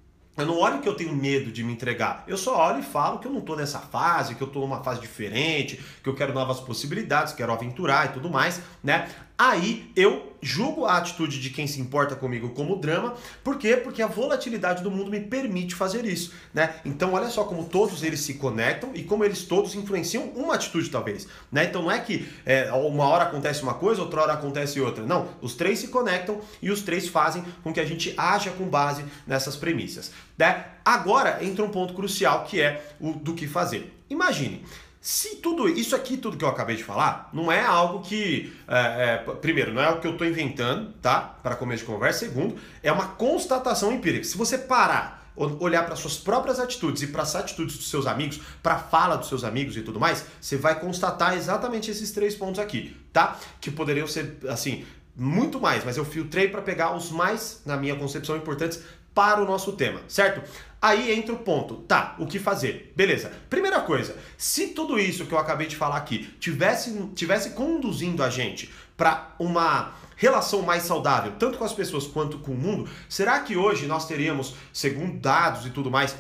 eu 0.41 0.47
não 0.47 0.57
olho 0.57 0.79
que 0.79 0.89
eu 0.89 0.95
tenho 0.95 1.15
medo 1.15 1.51
de 1.51 1.63
me 1.63 1.71
entregar. 1.73 2.23
Eu 2.27 2.37
só 2.37 2.57
olho 2.69 2.79
e 2.79 2.83
falo 2.83 3.19
que 3.19 3.27
eu 3.27 3.31
não 3.31 3.39
estou 3.39 3.55
nessa 3.55 3.79
fase, 3.79 4.35
que 4.35 4.41
eu 4.41 4.47
estou 4.47 4.61
numa 4.63 4.83
fase 4.83 4.99
diferente, 4.99 5.79
que 6.03 6.09
eu 6.09 6.15
quero 6.15 6.33
novas 6.33 6.59
possibilidades, 6.59 7.33
quero 7.33 7.53
aventurar 7.53 8.07
e 8.07 8.09
tudo 8.13 8.29
mais, 8.29 8.61
né? 8.83 9.09
Aí 9.37 9.91
eu 9.95 10.30
julgo 10.41 10.85
a 10.85 10.97
atitude 10.97 11.39
de 11.39 11.49
quem 11.49 11.67
se 11.67 11.79
importa 11.79 12.15
comigo 12.15 12.49
como 12.49 12.75
drama. 12.75 13.15
Por 13.43 13.57
quê? 13.57 13.77
Porque 13.77 14.01
a 14.01 14.07
volatilidade 14.07 14.83
do 14.83 14.89
mundo 14.89 15.11
me 15.11 15.19
permite 15.19 15.75
fazer 15.75 16.05
isso, 16.05 16.33
né? 16.53 16.75
Então 16.83 17.13
olha 17.13 17.29
só 17.29 17.43
como 17.43 17.65
todos 17.65 18.03
eles 18.03 18.21
se 18.21 18.35
conectam 18.35 18.91
e 18.93 19.03
como 19.03 19.23
eles 19.23 19.43
todos 19.43 19.75
influenciam 19.75 20.23
uma 20.35 20.55
atitude 20.55 20.89
talvez, 20.89 21.27
né? 21.51 21.65
Então 21.65 21.83
não 21.83 21.91
é 21.91 21.99
que 21.99 22.27
é, 22.45 22.71
uma 22.71 23.05
hora 23.05 23.25
acontece 23.25 23.61
uma 23.61 23.75
coisa, 23.75 24.01
outra 24.01 24.21
hora 24.21 24.33
acontece 24.33 24.81
outra. 24.81 25.05
Não, 25.05 25.29
os 25.41 25.53
três 25.53 25.79
se 25.79 25.87
conectam 25.87 26.41
e 26.61 26.71
os 26.71 26.81
três 26.81 27.07
fazem 27.07 27.43
com 27.63 27.71
que 27.71 27.79
a 27.79 27.85
gente 27.85 28.13
haja 28.17 28.51
com 28.51 28.65
base 28.65 29.05
nessas 29.27 29.55
premissas, 29.55 30.11
né? 30.37 30.65
Agora 30.83 31.43
entra 31.43 31.63
um 31.63 31.69
ponto 31.69 31.93
crucial 31.93 32.45
que 32.45 32.59
é 32.59 32.83
o 32.99 33.13
do 33.13 33.33
que 33.33 33.47
fazer. 33.47 33.95
Imagine, 34.09 34.63
se 35.01 35.37
tudo 35.37 35.67
isso 35.67 35.95
aqui, 35.95 36.15
tudo 36.15 36.37
que 36.37 36.45
eu 36.45 36.49
acabei 36.49 36.75
de 36.75 36.83
falar, 36.83 37.27
não 37.33 37.51
é 37.51 37.65
algo 37.65 38.01
que, 38.01 38.53
é, 38.67 38.77
é, 38.77 39.17
primeiro, 39.17 39.73
não 39.73 39.81
é 39.81 39.85
algo 39.85 39.99
que 39.99 40.05
eu 40.05 40.11
estou 40.11 40.27
inventando, 40.27 40.93
tá? 41.01 41.19
Para 41.41 41.55
começo 41.55 41.83
de 41.83 41.91
conversa. 41.91 42.19
Segundo, 42.19 42.55
é 42.83 42.91
uma 42.91 43.07
constatação 43.07 43.91
empírica. 43.91 44.23
Se 44.23 44.37
você 44.37 44.59
parar, 44.59 45.27
olhar 45.35 45.87
para 45.87 45.95
suas 45.95 46.17
próprias 46.17 46.59
atitudes 46.59 47.01
e 47.01 47.07
para 47.07 47.23
as 47.23 47.35
atitudes 47.35 47.77
dos 47.77 47.89
seus 47.89 48.05
amigos, 48.05 48.39
para 48.61 48.75
a 48.75 48.79
fala 48.79 49.15
dos 49.15 49.27
seus 49.27 49.43
amigos 49.43 49.75
e 49.75 49.81
tudo 49.81 49.99
mais, 49.99 50.23
você 50.39 50.55
vai 50.55 50.79
constatar 50.79 51.35
exatamente 51.35 51.89
esses 51.89 52.11
três 52.11 52.35
pontos 52.35 52.59
aqui, 52.59 52.95
tá? 53.11 53.39
Que 53.59 53.71
poderiam 53.71 54.05
ser, 54.05 54.37
assim, 54.49 54.85
muito 55.15 55.59
mais, 55.59 55.83
mas 55.83 55.97
eu 55.97 56.05
filtrei 56.05 56.47
para 56.47 56.61
pegar 56.61 56.95
os 56.95 57.09
mais, 57.09 57.63
na 57.65 57.75
minha 57.75 57.95
concepção, 57.95 58.37
importantes 58.37 58.83
para 59.15 59.41
o 59.41 59.45
nosso 59.45 59.73
tema, 59.73 59.99
certo? 60.07 60.41
Aí 60.81 61.11
entra 61.11 61.35
o 61.35 61.37
ponto, 61.37 61.75
tá, 61.75 62.15
o 62.17 62.25
que 62.25 62.39
fazer? 62.39 62.91
Beleza. 62.95 63.31
Primeira 63.47 63.81
coisa, 63.81 64.17
se 64.35 64.69
tudo 64.69 64.97
isso 64.97 65.27
que 65.27 65.33
eu 65.33 65.37
acabei 65.37 65.67
de 65.67 65.75
falar 65.75 65.97
aqui 65.97 66.33
tivesse, 66.39 66.91
tivesse 67.13 67.51
conduzindo 67.51 68.23
a 68.23 68.31
gente 68.31 68.71
para 68.97 69.35
uma 69.37 69.93
relação 70.15 70.63
mais 70.63 70.83
saudável, 70.83 71.33
tanto 71.37 71.59
com 71.59 71.63
as 71.63 71.73
pessoas 71.73 72.07
quanto 72.07 72.39
com 72.39 72.53
o 72.53 72.57
mundo, 72.57 72.89
será 73.07 73.39
que 73.41 73.55
hoje 73.55 73.85
nós 73.85 74.07
teríamos, 74.07 74.55
segundo 74.73 75.19
dados 75.19 75.67
e 75.67 75.69
tudo 75.69 75.91
mais, 75.91 76.15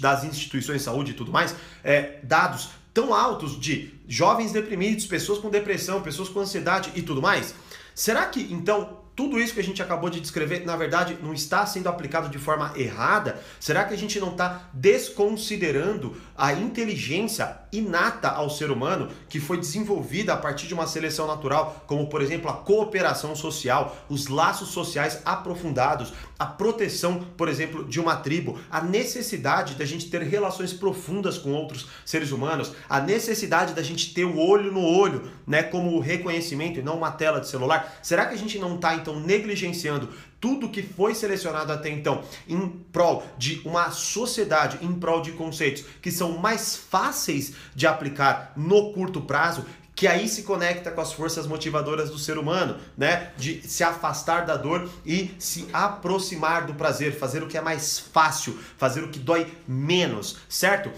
das 0.00 0.24
instituições 0.24 0.78
de 0.78 0.84
saúde 0.84 1.12
e 1.12 1.14
tudo 1.14 1.30
mais, 1.30 1.54
é, 1.84 2.18
dados 2.24 2.70
tão 2.92 3.14
altos 3.14 3.58
de 3.60 3.94
jovens 4.08 4.50
deprimidos, 4.50 5.06
pessoas 5.06 5.38
com 5.38 5.48
depressão, 5.48 6.02
pessoas 6.02 6.28
com 6.28 6.40
ansiedade 6.40 6.90
e 6.96 7.02
tudo 7.02 7.22
mais? 7.22 7.54
Será 7.94 8.26
que 8.26 8.52
então 8.52 9.03
tudo 9.16 9.38
isso 9.38 9.54
que 9.54 9.60
a 9.60 9.64
gente 9.64 9.82
acabou 9.82 10.10
de 10.10 10.20
descrever, 10.20 10.64
na 10.64 10.76
verdade, 10.76 11.16
não 11.22 11.32
está 11.32 11.64
sendo 11.66 11.88
aplicado 11.88 12.28
de 12.28 12.38
forma 12.38 12.72
errada? 12.76 13.40
Será 13.60 13.84
que 13.84 13.94
a 13.94 13.96
gente 13.96 14.18
não 14.18 14.32
está 14.32 14.68
desconsiderando 14.72 16.16
a 16.36 16.52
inteligência 16.52 17.58
inata 17.72 18.28
ao 18.28 18.50
ser 18.50 18.70
humano 18.70 19.08
que 19.28 19.38
foi 19.38 19.56
desenvolvida 19.58 20.32
a 20.32 20.36
partir 20.36 20.66
de 20.66 20.74
uma 20.74 20.86
seleção 20.86 21.26
natural, 21.26 21.84
como 21.86 22.08
por 22.08 22.22
exemplo 22.22 22.50
a 22.50 22.54
cooperação 22.54 23.36
social, 23.36 23.96
os 24.08 24.28
laços 24.28 24.68
sociais 24.68 25.20
aprofundados, 25.24 26.12
a 26.38 26.46
proteção, 26.46 27.24
por 27.36 27.48
exemplo, 27.48 27.84
de 27.84 28.00
uma 28.00 28.16
tribo, 28.16 28.58
a 28.70 28.80
necessidade 28.80 29.74
da 29.74 29.84
gente 29.84 30.10
ter 30.10 30.22
relações 30.22 30.72
profundas 30.72 31.38
com 31.38 31.52
outros 31.52 31.88
seres 32.04 32.32
humanos, 32.32 32.72
a 32.88 33.00
necessidade 33.00 33.74
da 33.74 33.82
gente 33.82 34.12
ter 34.12 34.24
o 34.24 34.38
olho 34.38 34.72
no 34.72 34.82
olho, 34.82 35.30
né, 35.46 35.62
como 35.62 36.00
reconhecimento 36.00 36.80
e 36.80 36.82
não 36.82 36.96
uma 36.96 37.12
tela 37.12 37.40
de 37.40 37.48
celular. 37.48 37.98
Será 38.02 38.26
que 38.26 38.34
a 38.34 38.38
gente 38.38 38.58
não 38.58 38.74
está 38.74 38.94
então 39.04 39.20
negligenciando 39.20 40.08
tudo 40.40 40.70
que 40.70 40.82
foi 40.82 41.14
selecionado 41.14 41.72
até 41.72 41.90
então 41.90 42.22
em 42.48 42.68
prol 42.92 43.22
de 43.38 43.60
uma 43.64 43.90
sociedade, 43.90 44.78
em 44.82 44.92
prol 44.92 45.20
de 45.20 45.32
conceitos 45.32 45.84
que 46.00 46.10
são 46.10 46.38
mais 46.38 46.76
fáceis 46.76 47.54
de 47.74 47.86
aplicar 47.86 48.52
no 48.56 48.92
curto 48.92 49.20
prazo, 49.20 49.64
que 49.94 50.06
aí 50.06 50.28
se 50.28 50.42
conecta 50.42 50.90
com 50.90 51.00
as 51.00 51.12
forças 51.12 51.46
motivadoras 51.46 52.10
do 52.10 52.18
ser 52.18 52.36
humano, 52.36 52.78
né? 52.96 53.32
De 53.36 53.62
se 53.66 53.84
afastar 53.84 54.44
da 54.44 54.56
dor 54.56 54.90
e 55.06 55.30
se 55.38 55.68
aproximar 55.72 56.66
do 56.66 56.74
prazer, 56.74 57.16
fazer 57.16 57.42
o 57.42 57.46
que 57.46 57.56
é 57.56 57.60
mais 57.60 57.98
fácil, 57.98 58.58
fazer 58.76 59.04
o 59.04 59.08
que 59.08 59.18
dói 59.18 59.46
menos, 59.68 60.38
certo? 60.48 60.90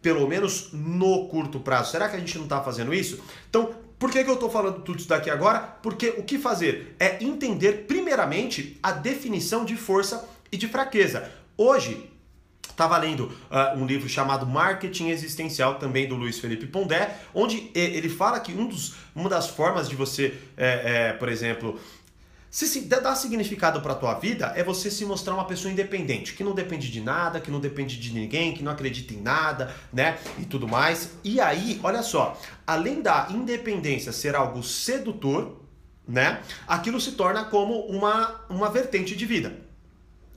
Pelo 0.00 0.28
menos 0.28 0.70
no 0.72 1.28
curto 1.28 1.58
prazo. 1.58 1.90
Será 1.90 2.08
que 2.08 2.16
a 2.16 2.20
gente 2.20 2.36
não 2.36 2.44
está 2.44 2.62
fazendo 2.62 2.94
isso? 2.94 3.18
Então, 3.50 3.74
por 4.04 4.10
que, 4.10 4.22
que 4.22 4.28
eu 4.28 4.34
estou 4.34 4.50
falando 4.50 4.82
tudo 4.82 4.98
isso 4.98 5.08
daqui 5.08 5.30
agora? 5.30 5.60
Porque 5.60 6.10
o 6.18 6.24
que 6.24 6.38
fazer 6.38 6.94
é 7.00 7.24
entender, 7.24 7.86
primeiramente, 7.86 8.78
a 8.82 8.92
definição 8.92 9.64
de 9.64 9.76
força 9.76 10.28
e 10.52 10.58
de 10.58 10.68
fraqueza. 10.68 11.32
Hoje, 11.56 12.10
Estava 12.68 12.98
lendo 12.98 13.26
uh, 13.26 13.78
um 13.78 13.86
livro 13.86 14.08
chamado 14.08 14.44
Marketing 14.44 15.08
Existencial, 15.10 15.76
também 15.76 16.08
do 16.08 16.16
Luiz 16.16 16.40
Felipe 16.40 16.66
Pondé, 16.66 17.16
onde 17.32 17.70
ele 17.72 18.08
fala 18.08 18.40
que 18.40 18.52
um 18.52 18.66
dos, 18.66 18.96
uma 19.14 19.28
das 19.28 19.48
formas 19.48 19.88
de 19.88 19.94
você, 19.94 20.34
é, 20.56 21.10
é, 21.10 21.12
por 21.12 21.28
exemplo, 21.28 21.78
se, 22.54 22.82
dar 22.82 23.16
significado 23.16 23.80
para 23.80 23.94
a 23.94 23.96
tua 23.96 24.14
vida 24.14 24.52
é 24.54 24.62
você 24.62 24.88
se 24.88 25.04
mostrar 25.04 25.34
uma 25.34 25.44
pessoa 25.44 25.72
independente, 25.72 26.34
que 26.34 26.44
não 26.44 26.54
depende 26.54 26.88
de 26.88 27.00
nada, 27.00 27.40
que 27.40 27.50
não 27.50 27.58
depende 27.58 27.98
de 27.98 28.12
ninguém, 28.12 28.54
que 28.54 28.62
não 28.62 28.70
acredita 28.70 29.12
em 29.12 29.20
nada, 29.20 29.74
né? 29.92 30.18
E 30.38 30.44
tudo 30.44 30.68
mais. 30.68 31.14
E 31.24 31.40
aí, 31.40 31.80
olha 31.82 32.00
só, 32.00 32.40
além 32.64 33.02
da 33.02 33.26
independência 33.28 34.12
ser 34.12 34.36
algo 34.36 34.62
sedutor, 34.62 35.62
né? 36.06 36.42
Aquilo 36.64 37.00
se 37.00 37.12
torna 37.12 37.42
como 37.46 37.86
uma, 37.86 38.42
uma 38.48 38.70
vertente 38.70 39.16
de 39.16 39.26
vida. 39.26 39.58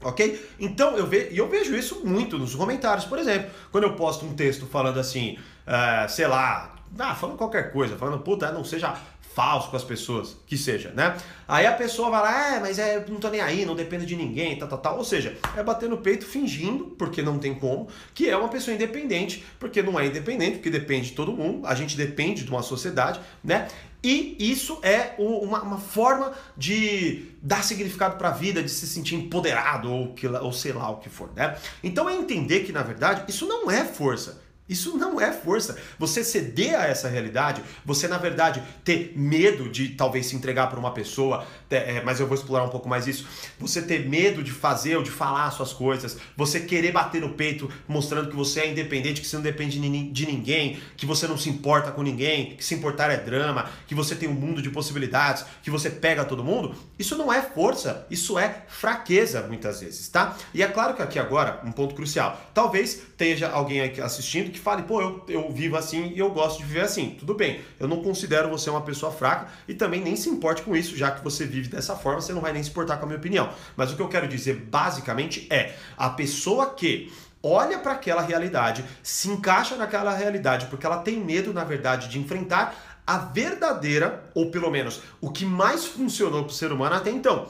Ok? 0.02 0.44
Então 0.60 0.98
eu, 0.98 1.08
eu 1.14 1.48
vejo 1.48 1.76
isso 1.76 2.02
muito 2.04 2.40
nos 2.40 2.56
comentários, 2.56 3.06
por 3.06 3.20
exemplo, 3.20 3.52
quando 3.72 3.84
eu 3.84 3.94
posto 3.94 4.26
um 4.26 4.34
texto 4.34 4.66
falando 4.66 5.00
assim, 5.00 5.38
uh, 5.68 6.10
sei 6.10 6.26
lá, 6.26 6.78
ah, 6.98 7.14
falando 7.14 7.38
qualquer 7.38 7.72
coisa, 7.72 7.96
falando, 7.96 8.20
puta, 8.20 8.52
não 8.52 8.64
seja 8.64 8.96
falso 9.38 9.70
com 9.70 9.78
as 9.78 9.84
pessoas, 9.84 10.36
que 10.48 10.58
seja, 10.58 10.90
né? 10.96 11.16
Aí 11.48 11.68
a 11.68 11.72
pessoa 11.72 12.10
vai 12.10 12.22
lá, 12.22 12.56
é, 12.56 12.60
mas 12.60 12.80
é, 12.80 13.06
não 13.08 13.20
tô 13.20 13.30
nem 13.30 13.40
aí, 13.40 13.68
não 13.68 13.76
depende 13.76 14.04
de 14.04 14.16
ninguém, 14.16 14.58
tal, 14.58 14.68
tal, 14.68 14.80
tal. 14.80 14.98
Ou 14.98 15.04
seja, 15.04 15.38
é 15.56 15.62
bater 15.62 15.88
no 15.88 16.00
peito 16.00 16.26
fingindo, 16.26 16.86
porque 16.98 17.22
não 17.22 17.38
tem 17.38 17.54
como, 17.54 17.88
que 18.16 18.28
é 18.28 18.36
uma 18.36 18.50
pessoa 18.50 18.74
independente, 18.74 19.46
porque 19.60 19.84
não 19.84 20.00
é 20.00 20.08
independente, 20.08 20.56
porque 20.56 20.72
depende 20.72 21.10
de 21.10 21.14
todo 21.14 21.32
mundo, 21.32 21.68
a 21.68 21.76
gente 21.76 21.96
depende 21.96 22.44
de 22.44 22.50
uma 22.50 22.64
sociedade, 22.64 23.20
né? 23.44 23.68
E 24.04 24.36
isso 24.40 24.80
é 24.82 25.14
uma, 25.20 25.62
uma 25.62 25.78
forma 25.78 26.34
de 26.56 27.32
dar 27.40 27.64
significado 27.64 28.18
para 28.18 28.30
a 28.30 28.32
vida, 28.32 28.64
de 28.64 28.70
se 28.72 28.88
sentir 28.88 29.16
empoderado 29.16 29.92
ou, 29.92 30.14
que, 30.14 30.26
ou 30.28 30.52
sei 30.52 30.74
lá 30.74 30.90
o 30.90 30.98
que 30.98 31.10
for, 31.10 31.30
né? 31.36 31.56
Então 31.84 32.10
é 32.10 32.16
entender 32.16 32.62
que, 32.62 32.72
na 32.72 32.82
verdade, 32.82 33.24
isso 33.28 33.46
não 33.46 33.70
é 33.70 33.86
força. 33.86 34.47
Isso 34.68 34.98
não 34.98 35.20
é 35.20 35.32
força. 35.32 35.78
Você 35.98 36.24
ceder 36.24 36.76
a 36.76 36.86
essa 36.86 37.08
realidade, 37.08 37.62
você 37.86 38.08
na 38.08 38.18
verdade 38.18 38.62
ter 38.84 39.14
medo 39.16 39.70
de 39.70 39.90
talvez 39.90 40.26
se 40.26 40.36
entregar 40.36 40.68
para 40.68 40.80
uma 40.80 40.92
pessoa, 40.92 41.46
é, 41.70 42.02
mas 42.02 42.20
eu 42.20 42.28
vou 42.28 42.36
explorar 42.36 42.64
um 42.64 42.70
pouco 42.70 42.90
mais 42.90 43.08
isso. 43.08 43.26
Você 43.60 43.82
ter 43.82 44.08
medo 44.08 44.44
de 44.44 44.52
fazer 44.52 44.98
ou 44.98 45.04
de 45.04 45.12
falar 45.12 45.50
suas 45.52 45.72
coisas, 45.72 46.18
você 46.36 46.60
querer 46.60 46.92
bater 46.92 47.22
no 47.22 47.30
peito 47.30 47.70
mostrando 47.88 48.30
que 48.30 48.36
você 48.36 48.62
é 48.62 48.72
independente, 48.72 49.22
que 49.22 49.28
você 49.28 49.38
não 49.38 49.44
depende 49.44 49.80
de 50.12 50.26
ninguém, 50.26 50.80
que 50.98 51.06
você 51.06 51.28
não 51.28 51.38
se 51.38 51.50
importa 51.50 51.92
com 51.92 52.02
ninguém, 52.02 52.56
que 52.56 52.64
se 52.64 52.76
importar 52.76 53.10
é 53.10 53.18
drama, 53.18 53.70
que 53.88 53.96
você 53.96 54.16
tem 54.16 54.28
um 54.28 54.34
mundo 54.34 54.62
de 54.62 54.70
possibilidades, 54.70 55.46
que 55.64 55.72
você 55.72 55.90
pega 55.90 56.26
todo 56.26 56.44
mundo. 56.44 56.76
Isso 57.00 57.16
não 57.16 57.32
é 57.32 57.42
força, 57.42 58.06
isso 58.10 58.38
é 58.38 58.64
fraqueza 58.68 59.44
muitas 59.44 59.80
vezes, 59.80 60.08
tá? 60.10 60.36
E 60.54 60.62
é 60.62 60.68
claro 60.68 60.94
que 60.94 61.02
aqui 61.02 61.20
agora, 61.20 61.62
um 61.64 61.72
ponto 61.72 61.96
crucial. 61.96 62.40
Talvez 62.54 63.02
tenha 63.18 63.50
alguém 63.50 63.82
aqui 63.82 64.02
assistindo 64.02 64.57
que 64.58 64.64
fale, 64.64 64.84
pô, 64.84 65.02
eu, 65.02 65.24
eu 65.28 65.52
vivo 65.52 65.78
assim 65.78 66.12
e 66.14 66.20
eu 66.20 66.30
gosto 66.32 66.60
de 66.60 66.66
viver 66.66 66.82
assim. 66.82 67.16
Tudo 67.20 67.34
bem, 67.34 67.62
eu 67.80 67.88
não 67.88 68.04
considero 68.04 68.50
você 68.50 68.70
uma 68.70 68.82
pessoa 68.82 69.12
fraca 69.12 69.52
e 69.68 69.74
também 69.74 70.02
nem 70.02 70.16
se 70.16 70.30
importe 70.30 70.62
com 70.62 70.76
isso, 70.76 70.98
já 70.98 71.12
que 71.12 71.24
você 71.24 71.46
vive 71.46 71.70
dessa 71.70 71.96
forma, 71.96 72.22
você 72.22 72.34
não 72.34 72.42
vai 72.42 72.54
nem 72.54 72.64
se 72.64 72.70
importar 72.70 72.98
com 72.98 73.06
a 73.06 73.08
minha 73.08 73.20
opinião. 73.20 73.50
Mas 73.76 73.92
o 73.92 73.96
que 73.96 74.02
eu 74.02 74.10
quero 74.10 74.28
dizer 74.28 74.56
basicamente 74.56 75.48
é 75.50 75.76
a 75.96 76.10
pessoa 76.10 76.72
que 76.72 77.12
olha 77.42 77.80
para 77.80 77.94
aquela 77.94 78.22
realidade, 78.22 78.84
se 79.02 79.30
encaixa 79.30 79.76
naquela 79.76 80.14
realidade 80.14 80.66
porque 80.66 80.86
ela 80.86 80.98
tem 80.98 81.18
medo, 81.18 81.54
na 81.54 81.64
verdade, 81.64 82.10
de 82.10 82.20
enfrentar 82.20 82.76
a 83.06 83.18
verdadeira, 83.18 84.30
ou 84.36 84.52
pelo 84.52 84.70
menos 84.70 85.02
o 85.22 85.32
que 85.32 85.46
mais 85.46 85.86
funcionou 85.86 86.44
para 86.44 86.52
o 86.52 86.54
ser 86.54 86.74
humano 86.74 86.96
até 86.96 87.10
então. 87.10 87.48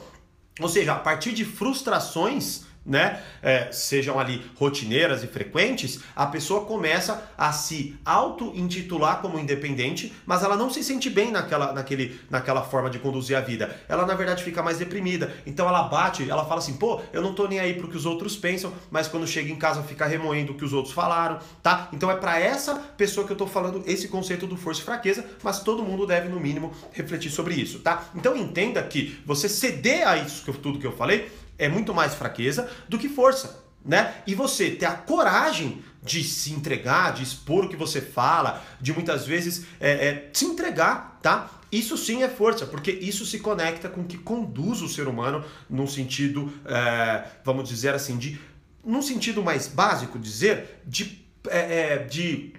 Ou 0.60 0.68
seja, 0.68 0.92
a 0.92 0.98
partir 0.98 1.32
de 1.32 1.44
frustrações 1.44 2.67
né, 2.88 3.22
é, 3.42 3.70
sejam 3.70 4.18
ali 4.18 4.42
rotineiras 4.56 5.22
e 5.22 5.26
frequentes, 5.26 6.00
a 6.16 6.26
pessoa 6.26 6.64
começa 6.64 7.30
a 7.36 7.52
se 7.52 7.96
auto-intitular 8.04 9.20
como 9.20 9.38
independente, 9.38 10.12
mas 10.24 10.42
ela 10.42 10.56
não 10.56 10.70
se 10.70 10.82
sente 10.82 11.10
bem 11.10 11.30
naquela, 11.30 11.72
naquele, 11.72 12.18
naquela 12.30 12.62
forma 12.62 12.88
de 12.88 12.98
conduzir 12.98 13.36
a 13.36 13.40
vida. 13.40 13.78
Ela, 13.88 14.06
na 14.06 14.14
verdade, 14.14 14.42
fica 14.42 14.62
mais 14.62 14.78
deprimida. 14.78 15.32
Então 15.46 15.68
ela 15.68 15.82
bate, 15.82 16.28
ela 16.28 16.44
fala 16.44 16.60
assim, 16.60 16.74
pô, 16.74 17.00
eu 17.12 17.20
não 17.20 17.34
tô 17.34 17.46
nem 17.46 17.60
aí 17.60 17.74
pro 17.74 17.88
que 17.88 17.96
os 17.96 18.06
outros 18.06 18.36
pensam, 18.36 18.72
mas 18.90 19.06
quando 19.06 19.26
chega 19.26 19.50
em 19.50 19.56
casa 19.56 19.82
fica 19.82 20.06
remoendo 20.06 20.52
o 20.52 20.54
que 20.56 20.64
os 20.64 20.72
outros 20.72 20.94
falaram, 20.94 21.38
tá? 21.62 21.88
Então 21.92 22.10
é 22.10 22.16
para 22.16 22.40
essa 22.40 22.74
pessoa 22.74 23.26
que 23.26 23.32
eu 23.32 23.36
tô 23.36 23.46
falando 23.46 23.82
esse 23.86 24.08
conceito 24.08 24.46
do 24.46 24.56
força 24.56 24.80
e 24.80 24.84
fraqueza, 24.84 25.24
mas 25.42 25.60
todo 25.60 25.82
mundo 25.82 26.06
deve, 26.06 26.28
no 26.28 26.40
mínimo, 26.40 26.72
refletir 26.92 27.30
sobre 27.30 27.54
isso, 27.54 27.80
tá? 27.80 28.04
Então 28.14 28.36
entenda 28.36 28.82
que 28.82 29.20
você 29.26 29.48
ceder 29.48 30.06
a 30.06 30.16
isso, 30.16 30.50
tudo 30.54 30.78
que 30.78 30.86
eu 30.86 30.92
falei, 30.92 31.30
é 31.58 31.68
muito 31.68 31.92
mais 31.92 32.14
fraqueza 32.14 32.70
do 32.88 32.98
que 32.98 33.08
força. 33.08 33.64
Né? 33.84 34.14
E 34.26 34.34
você 34.34 34.70
ter 34.70 34.86
a 34.86 34.92
coragem 34.92 35.82
de 36.02 36.22
se 36.22 36.52
entregar, 36.52 37.12
de 37.12 37.22
expor 37.22 37.64
o 37.64 37.68
que 37.68 37.76
você 37.76 38.00
fala, 38.00 38.62
de 38.80 38.92
muitas 38.92 39.26
vezes 39.26 39.66
é, 39.80 39.90
é, 39.90 40.30
se 40.32 40.44
entregar, 40.44 41.18
tá? 41.22 41.50
Isso 41.70 41.98
sim 41.98 42.22
é 42.22 42.28
força, 42.28 42.66
porque 42.66 42.90
isso 42.90 43.26
se 43.26 43.38
conecta 43.40 43.88
com 43.88 44.00
o 44.00 44.04
que 44.04 44.16
conduz 44.16 44.80
o 44.80 44.88
ser 44.88 45.06
humano 45.06 45.44
num 45.68 45.86
sentido, 45.86 46.52
é, 46.64 47.24
vamos 47.44 47.68
dizer 47.68 47.94
assim, 47.94 48.16
de 48.16 48.40
num 48.84 49.02
sentido 49.02 49.42
mais 49.42 49.68
básico, 49.68 50.18
dizer 50.18 50.80
de, 50.86 51.22
é, 51.48 51.94
é, 51.94 51.98
de 51.98 52.54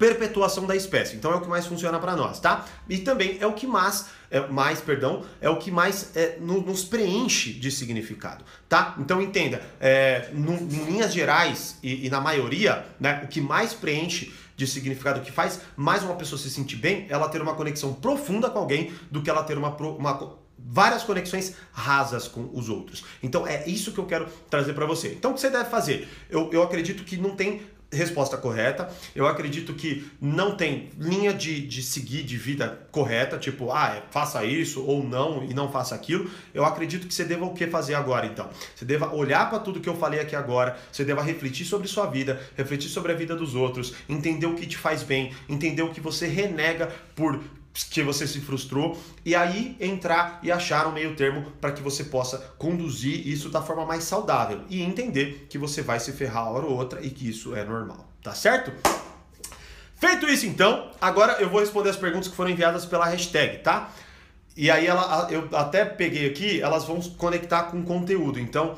perpetuação 0.00 0.66
da 0.66 0.74
espécie. 0.74 1.14
Então 1.14 1.30
é 1.30 1.34
o 1.34 1.42
que 1.42 1.48
mais 1.48 1.66
funciona 1.66 1.98
para 1.98 2.16
nós, 2.16 2.40
tá? 2.40 2.64
E 2.88 2.96
também 2.96 3.36
é 3.38 3.46
o 3.46 3.52
que 3.52 3.66
mais, 3.66 4.06
é, 4.30 4.40
mais 4.46 4.80
perdão, 4.80 5.26
é 5.42 5.50
o 5.50 5.58
que 5.58 5.70
mais 5.70 6.16
é, 6.16 6.38
no, 6.40 6.62
nos 6.62 6.82
preenche 6.82 7.52
de 7.52 7.70
significado, 7.70 8.42
tá? 8.66 8.94
Então 8.98 9.20
entenda, 9.20 9.60
é, 9.78 10.30
no, 10.32 10.54
em 10.54 10.84
linhas 10.86 11.12
gerais 11.12 11.78
e, 11.82 12.06
e, 12.06 12.08
na 12.08 12.18
maioria, 12.18 12.86
né, 12.98 13.20
o 13.22 13.28
que 13.28 13.42
mais 13.42 13.74
preenche 13.74 14.32
de 14.56 14.66
significado, 14.66 15.20
que 15.20 15.30
faz 15.30 15.60
mais 15.76 16.02
uma 16.02 16.14
pessoa 16.14 16.38
se 16.38 16.50
sentir 16.50 16.76
bem, 16.76 17.06
é 17.10 17.12
ela 17.12 17.28
ter 17.28 17.42
uma 17.42 17.54
conexão 17.54 17.92
profunda 17.92 18.48
com 18.48 18.58
alguém 18.58 18.94
do 19.10 19.20
que 19.20 19.28
ela 19.28 19.42
ter 19.42 19.58
uma, 19.58 19.68
uma 19.76 20.38
várias 20.58 21.02
conexões 21.02 21.56
rasas 21.72 22.26
com 22.26 22.48
os 22.54 22.70
outros. 22.70 23.04
Então 23.22 23.46
é 23.46 23.68
isso 23.68 23.92
que 23.92 23.98
eu 23.98 24.06
quero 24.06 24.26
trazer 24.48 24.72
para 24.72 24.86
você. 24.86 25.08
Então 25.08 25.32
o 25.32 25.34
que 25.34 25.40
você 25.40 25.50
deve 25.50 25.68
fazer? 25.68 26.08
Eu, 26.30 26.50
eu 26.52 26.62
acredito 26.62 27.04
que 27.04 27.18
não 27.18 27.36
tem 27.36 27.60
resposta 27.92 28.36
correta. 28.36 28.88
Eu 29.14 29.26
acredito 29.26 29.74
que 29.74 30.06
não 30.20 30.56
tem 30.56 30.90
linha 30.98 31.32
de, 31.32 31.66
de 31.66 31.82
seguir 31.82 32.22
de 32.22 32.36
vida 32.36 32.86
correta, 32.90 33.38
tipo, 33.38 33.72
ah, 33.72 33.96
é, 33.96 34.02
faça 34.10 34.44
isso 34.44 34.84
ou 34.84 35.02
não 35.02 35.44
e 35.44 35.54
não 35.54 35.70
faça 35.70 35.94
aquilo. 35.94 36.30
Eu 36.54 36.64
acredito 36.64 37.06
que 37.06 37.14
você 37.14 37.24
deva 37.24 37.44
o 37.44 37.54
que 37.54 37.66
fazer 37.66 37.94
agora, 37.94 38.26
então. 38.26 38.48
Você 38.74 38.84
deva 38.84 39.14
olhar 39.14 39.48
para 39.48 39.58
tudo 39.58 39.80
que 39.80 39.88
eu 39.88 39.96
falei 39.96 40.20
aqui 40.20 40.36
agora, 40.36 40.78
você 40.90 41.04
deva 41.04 41.22
refletir 41.22 41.64
sobre 41.64 41.88
sua 41.88 42.06
vida, 42.06 42.40
refletir 42.56 42.88
sobre 42.88 43.12
a 43.12 43.14
vida 43.14 43.34
dos 43.34 43.54
outros, 43.54 43.94
entender 44.08 44.46
o 44.46 44.54
que 44.54 44.66
te 44.66 44.76
faz 44.76 45.02
bem, 45.02 45.32
entender 45.48 45.82
o 45.82 45.90
que 45.90 46.00
você 46.00 46.26
renega 46.26 46.88
por 47.14 47.40
que 47.72 48.02
você 48.02 48.26
se 48.26 48.40
frustrou 48.40 49.00
e 49.24 49.34
aí 49.34 49.76
entrar 49.80 50.40
e 50.42 50.50
achar 50.50 50.86
um 50.86 50.92
meio 50.92 51.14
termo 51.14 51.52
para 51.60 51.72
que 51.72 51.80
você 51.80 52.04
possa 52.04 52.38
conduzir 52.58 53.26
isso 53.26 53.48
da 53.48 53.62
forma 53.62 53.86
mais 53.86 54.04
saudável 54.04 54.62
e 54.68 54.82
entender 54.82 55.46
que 55.48 55.56
você 55.56 55.80
vai 55.80 56.00
se 56.00 56.12
ferrar 56.12 56.44
uma 56.44 56.52
hora 56.52 56.66
ou 56.66 56.76
outra 56.76 57.00
e 57.04 57.10
que 57.10 57.28
isso 57.28 57.54
é 57.54 57.64
normal, 57.64 58.08
tá 58.22 58.34
certo? 58.34 58.72
Feito 59.94 60.28
isso 60.28 60.46
então, 60.46 60.90
agora 61.00 61.34
eu 61.40 61.48
vou 61.48 61.60
responder 61.60 61.90
as 61.90 61.96
perguntas 61.96 62.28
que 62.28 62.34
foram 62.34 62.50
enviadas 62.50 62.84
pela 62.84 63.06
hashtag, 63.06 63.58
tá? 63.58 63.92
E 64.56 64.70
aí 64.70 64.86
ela, 64.86 65.28
eu 65.30 65.48
até 65.52 65.84
peguei 65.84 66.26
aqui, 66.28 66.60
elas 66.60 66.84
vão 66.84 67.00
conectar 67.00 67.64
com 67.64 67.82
conteúdo, 67.84 68.40
então 68.40 68.76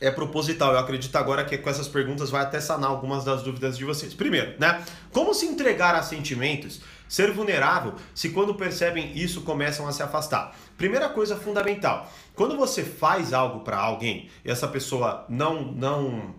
é 0.00 0.10
proposital. 0.10 0.72
Eu 0.72 0.78
acredito 0.78 1.14
agora 1.16 1.44
que 1.44 1.58
com 1.58 1.68
essas 1.68 1.86
perguntas 1.86 2.30
vai 2.30 2.42
até 2.42 2.60
sanar 2.60 2.90
algumas 2.90 3.24
das 3.24 3.42
dúvidas 3.42 3.76
de 3.76 3.84
vocês. 3.84 4.14
Primeiro, 4.14 4.54
né? 4.58 4.82
Como 5.12 5.34
se 5.34 5.46
entregar 5.46 5.94
a 5.94 6.02
sentimentos, 6.02 6.80
ser 7.08 7.32
vulnerável, 7.32 7.94
se 8.14 8.30
quando 8.30 8.54
percebem 8.54 9.16
isso 9.16 9.42
começam 9.42 9.86
a 9.86 9.92
se 9.92 10.02
afastar? 10.02 10.56
Primeira 10.76 11.08
coisa 11.08 11.36
fundamental. 11.36 12.10
Quando 12.34 12.56
você 12.56 12.82
faz 12.82 13.32
algo 13.32 13.60
para 13.60 13.76
alguém 13.76 14.30
e 14.44 14.50
essa 14.50 14.66
pessoa 14.66 15.26
não 15.28 15.62
não 15.72 16.34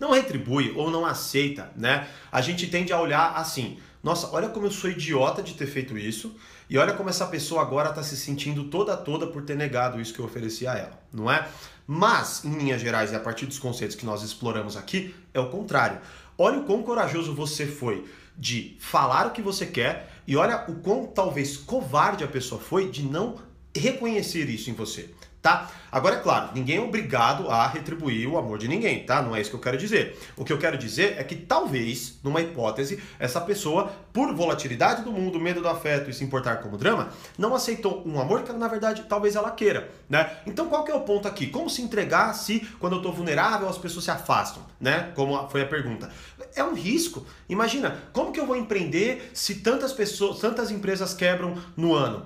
não 0.00 0.10
retribui 0.10 0.72
ou 0.76 0.90
não 0.90 1.06
aceita, 1.06 1.70
né? 1.76 2.08
A 2.32 2.40
gente 2.40 2.66
tende 2.66 2.92
a 2.92 3.00
olhar 3.00 3.34
assim: 3.36 3.78
"Nossa, 4.02 4.28
olha 4.34 4.48
como 4.48 4.66
eu 4.66 4.72
sou 4.72 4.90
idiota 4.90 5.42
de 5.42 5.54
ter 5.54 5.66
feito 5.66 5.96
isso". 5.96 6.34
E 6.68 6.78
olha 6.78 6.94
como 6.94 7.10
essa 7.10 7.26
pessoa 7.26 7.60
agora 7.60 7.90
está 7.90 8.02
se 8.02 8.16
sentindo 8.16 8.64
toda 8.64 8.96
toda 8.96 9.26
por 9.26 9.42
ter 9.44 9.54
negado 9.54 10.00
isso 10.00 10.14
que 10.14 10.18
eu 10.18 10.24
ofereci 10.24 10.66
a 10.66 10.74
ela, 10.74 10.98
não 11.12 11.30
é? 11.30 11.46
Mas, 11.86 12.44
em 12.44 12.56
linhas 12.56 12.80
gerais, 12.80 13.12
e 13.12 13.16
a 13.16 13.20
partir 13.20 13.46
dos 13.46 13.58
conceitos 13.58 13.96
que 13.96 14.06
nós 14.06 14.22
exploramos 14.22 14.76
aqui, 14.76 15.14
é 15.32 15.40
o 15.40 15.50
contrário. 15.50 16.00
Olha 16.36 16.58
o 16.58 16.64
quão 16.64 16.82
corajoso 16.82 17.34
você 17.34 17.66
foi 17.66 18.04
de 18.36 18.76
falar 18.80 19.26
o 19.26 19.30
que 19.30 19.42
você 19.42 19.66
quer 19.66 20.10
e 20.26 20.36
olha 20.36 20.64
o 20.68 20.76
quão 20.76 21.06
talvez 21.06 21.56
covarde 21.56 22.24
a 22.24 22.28
pessoa 22.28 22.60
foi 22.60 22.90
de 22.90 23.02
não 23.02 23.36
reconhecer 23.76 24.48
isso 24.48 24.70
em 24.70 24.72
você 24.72 25.10
tá? 25.44 25.70
Agora, 25.92 26.16
é 26.16 26.20
claro, 26.20 26.48
ninguém 26.54 26.78
é 26.78 26.80
obrigado 26.80 27.50
a 27.50 27.66
retribuir 27.66 28.26
o 28.26 28.38
amor 28.38 28.56
de 28.56 28.66
ninguém, 28.66 29.04
tá? 29.04 29.20
Não 29.20 29.36
é 29.36 29.42
isso 29.42 29.50
que 29.50 29.56
eu 29.56 29.60
quero 29.60 29.76
dizer. 29.76 30.18
O 30.38 30.42
que 30.44 30.50
eu 30.50 30.58
quero 30.58 30.78
dizer 30.78 31.16
é 31.18 31.22
que 31.22 31.36
talvez, 31.36 32.18
numa 32.24 32.40
hipótese, 32.40 32.98
essa 33.18 33.42
pessoa, 33.42 33.92
por 34.10 34.34
volatilidade 34.34 35.02
do 35.02 35.12
mundo, 35.12 35.38
medo 35.38 35.60
do 35.60 35.68
afeto 35.68 36.08
e 36.08 36.14
se 36.14 36.24
importar 36.24 36.62
como 36.62 36.78
drama, 36.78 37.10
não 37.36 37.54
aceitou 37.54 38.02
um 38.06 38.18
amor 38.18 38.42
que, 38.42 38.52
na 38.54 38.66
verdade, 38.66 39.04
talvez 39.06 39.36
ela 39.36 39.50
queira, 39.50 39.90
né? 40.08 40.30
Então, 40.46 40.66
qual 40.66 40.82
que 40.82 40.90
é 40.90 40.94
o 40.94 41.02
ponto 41.02 41.28
aqui? 41.28 41.48
Como 41.48 41.68
se 41.68 41.82
entregar 41.82 42.32
se, 42.32 42.60
quando 42.80 42.96
eu 42.96 43.02
tô 43.02 43.12
vulnerável, 43.12 43.68
as 43.68 43.76
pessoas 43.76 44.06
se 44.06 44.10
afastam, 44.10 44.62
né? 44.80 45.12
Como 45.14 45.46
foi 45.50 45.60
a 45.60 45.66
pergunta. 45.66 46.10
É 46.56 46.64
um 46.64 46.72
risco. 46.72 47.26
Imagina, 47.50 47.98
como 48.14 48.32
que 48.32 48.40
eu 48.40 48.46
vou 48.46 48.56
empreender 48.56 49.30
se 49.34 49.56
tantas 49.56 49.92
pessoas, 49.92 50.38
tantas 50.38 50.70
empresas 50.70 51.12
quebram 51.12 51.54
no 51.76 51.94
ano? 51.94 52.24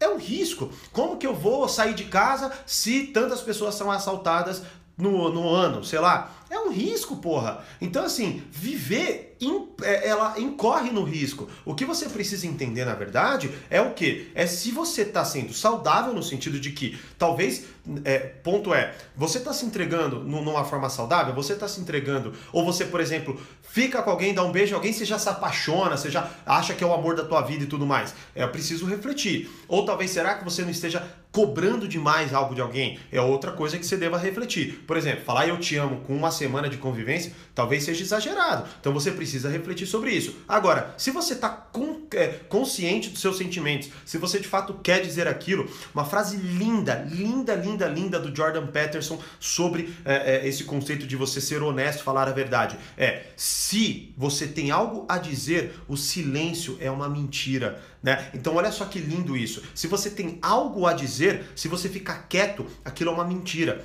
É 0.00 0.08
um 0.08 0.16
risco. 0.16 0.72
Como 0.92 1.18
que 1.18 1.26
eu 1.26 1.34
vou 1.34 1.68
sair 1.68 1.94
de 1.94 2.04
casa 2.04 2.50
se 2.66 3.08
tantas 3.08 3.42
pessoas 3.42 3.74
são 3.74 3.90
assaltadas 3.90 4.62
no, 4.96 5.30
no 5.32 5.48
ano, 5.48 5.84
sei 5.84 5.98
lá? 5.98 6.32
É 6.50 6.58
um 6.58 6.70
risco, 6.70 7.16
porra. 7.16 7.64
Então, 7.80 8.04
assim, 8.04 8.42
viver, 8.50 9.36
in, 9.40 9.68
é, 9.82 10.08
ela 10.08 10.38
incorre 10.40 10.90
no 10.90 11.04
risco. 11.04 11.48
O 11.64 11.74
que 11.76 11.84
você 11.84 12.08
precisa 12.08 12.46
entender, 12.46 12.84
na 12.84 12.94
verdade, 12.94 13.50
é 13.70 13.80
o 13.80 13.94
que? 13.94 14.32
É 14.34 14.46
se 14.46 14.72
você 14.72 15.02
está 15.02 15.24
sendo 15.24 15.52
saudável 15.52 16.12
no 16.12 16.24
sentido 16.24 16.58
de 16.58 16.72
que, 16.72 16.98
talvez, 17.16 17.66
é, 18.04 18.18
ponto 18.18 18.74
é, 18.74 18.94
você 19.16 19.38
está 19.38 19.52
se 19.52 19.64
entregando 19.64 20.20
numa 20.20 20.64
forma 20.64 20.88
saudável, 20.88 21.34
você 21.34 21.54
está 21.54 21.68
se 21.68 21.80
entregando, 21.80 22.32
ou 22.52 22.64
você, 22.64 22.84
por 22.84 23.00
exemplo, 23.00 23.40
fica 23.62 24.02
com 24.02 24.10
alguém, 24.10 24.34
dá 24.34 24.42
um 24.42 24.52
beijo, 24.52 24.74
alguém 24.74 24.92
você 24.92 25.04
já 25.04 25.18
se 25.18 25.28
apaixona, 25.28 25.96
você 25.96 26.10
já 26.10 26.30
acha 26.44 26.74
que 26.74 26.84
é 26.84 26.86
o 26.86 26.92
amor 26.92 27.14
da 27.14 27.24
tua 27.24 27.40
vida 27.40 27.64
e 27.64 27.66
tudo 27.66 27.86
mais. 27.86 28.14
É 28.34 28.46
preciso 28.46 28.86
refletir. 28.86 29.50
Ou 29.68 29.84
talvez, 29.84 30.10
será 30.10 30.34
que 30.34 30.44
você 30.44 30.62
não 30.62 30.70
esteja 30.70 31.02
cobrando 31.32 31.86
demais 31.86 32.34
algo 32.34 32.54
de 32.54 32.60
alguém? 32.60 32.98
É 33.12 33.20
outra 33.20 33.52
coisa 33.52 33.78
que 33.78 33.86
você 33.86 33.96
deva 33.96 34.18
refletir. 34.18 34.84
Por 34.86 34.96
exemplo, 34.96 35.24
falar 35.24 35.46
eu 35.48 35.58
te 35.58 35.76
amo 35.76 36.00
com 36.00 36.14
uma 36.14 36.30
semana 36.30 36.68
de 36.68 36.76
convivência 36.76 37.32
talvez 37.54 37.84
seja 37.84 38.02
exagerado. 38.02 38.66
Então 38.80 38.92
você 38.92 39.10
precisa 39.10 39.50
refletir 39.50 39.86
sobre 39.86 40.12
isso. 40.12 40.34
Agora, 40.48 40.94
se 40.96 41.10
você 41.10 41.34
está 41.34 41.68
é, 42.14 42.28
consciente 42.48 43.10
dos 43.10 43.20
seus 43.20 43.36
sentimentos, 43.36 43.90
se 44.04 44.18
você 44.18 44.38
de 44.38 44.48
fato 44.48 44.74
quer 44.82 45.02
dizer 45.02 45.28
aquilo, 45.28 45.70
uma 45.94 46.04
frase 46.04 46.36
linda, 46.38 47.06
linda, 47.10 47.54
linda, 47.54 47.69
linda 47.88 48.18
do 48.18 48.34
Jordan 48.34 48.66
Peterson 48.66 49.20
sobre 49.38 49.94
é, 50.04 50.36
é, 50.36 50.48
esse 50.48 50.64
conceito 50.64 51.06
de 51.06 51.16
você 51.16 51.40
ser 51.40 51.62
honesto, 51.62 52.02
falar 52.02 52.28
a 52.28 52.32
verdade. 52.32 52.76
É, 52.96 53.24
se 53.36 54.12
você 54.16 54.46
tem 54.46 54.70
algo 54.70 55.06
a 55.08 55.18
dizer, 55.18 55.74
o 55.88 55.96
silêncio 55.96 56.76
é 56.80 56.90
uma 56.90 57.08
mentira. 57.08 57.82
Né? 58.02 58.30
Então 58.32 58.54
olha 58.54 58.72
só 58.72 58.84
que 58.84 58.98
lindo 58.98 59.36
isso. 59.36 59.62
Se 59.74 59.86
você 59.86 60.10
tem 60.10 60.38
algo 60.40 60.86
a 60.86 60.92
dizer, 60.92 61.44
se 61.54 61.68
você 61.68 61.88
ficar 61.88 62.26
quieto, 62.28 62.66
aquilo 62.84 63.10
é 63.10 63.14
uma 63.14 63.24
mentira 63.24 63.84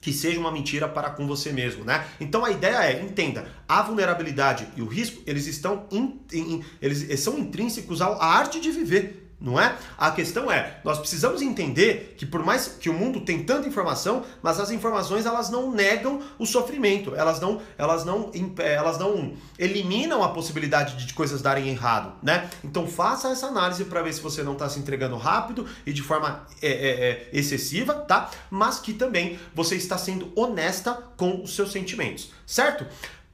que 0.00 0.12
seja 0.12 0.38
uma 0.38 0.52
mentira 0.52 0.86
para 0.88 1.10
com 1.10 1.26
você 1.26 1.50
mesmo, 1.50 1.84
né? 1.84 2.06
Então 2.20 2.44
a 2.44 2.50
ideia 2.52 2.76
é, 2.76 3.02
entenda, 3.02 3.48
a 3.66 3.82
vulnerabilidade 3.82 4.68
e 4.76 4.82
o 4.82 4.86
risco, 4.86 5.20
eles 5.26 5.48
estão 5.48 5.84
in, 5.90 6.20
in, 6.32 6.64
eles 6.80 7.18
são 7.18 7.36
intrínsecos 7.36 8.00
à 8.00 8.24
arte 8.24 8.60
de 8.60 8.70
viver 8.70 9.25
não 9.40 9.60
é? 9.60 9.76
A 9.98 10.10
questão 10.10 10.50
é, 10.50 10.80
nós 10.82 10.98
precisamos 10.98 11.42
entender 11.42 12.14
que 12.16 12.24
por 12.24 12.42
mais 12.42 12.68
que 12.68 12.88
o 12.88 12.94
mundo 12.94 13.20
tem 13.20 13.42
tanta 13.42 13.68
informação, 13.68 14.24
mas 14.42 14.58
as 14.58 14.70
informações 14.70 15.26
elas 15.26 15.50
não 15.50 15.70
negam 15.70 16.22
o 16.38 16.46
sofrimento, 16.46 17.14
elas 17.14 17.38
não, 17.38 17.60
elas 17.76 18.04
não, 18.04 18.30
elas 18.58 18.98
não 18.98 19.34
eliminam 19.58 20.22
a 20.24 20.30
possibilidade 20.30 21.04
de 21.04 21.12
coisas 21.12 21.42
darem 21.42 21.68
errado, 21.68 22.14
né? 22.22 22.48
Então 22.64 22.86
faça 22.86 23.28
essa 23.28 23.46
análise 23.46 23.84
para 23.84 24.02
ver 24.02 24.14
se 24.14 24.22
você 24.22 24.42
não 24.42 24.54
está 24.54 24.68
se 24.68 24.78
entregando 24.78 25.16
rápido 25.16 25.66
e 25.84 25.92
de 25.92 26.02
forma 26.02 26.46
é, 26.62 26.68
é, 26.68 26.70
é, 26.72 27.28
excessiva, 27.32 27.94
tá? 27.94 28.30
Mas 28.50 28.78
que 28.78 28.94
também 28.94 29.38
você 29.54 29.76
está 29.76 29.98
sendo 29.98 30.32
honesta 30.34 30.94
com 31.16 31.42
os 31.42 31.54
seus 31.54 31.72
sentimentos, 31.72 32.32
certo? 32.46 32.86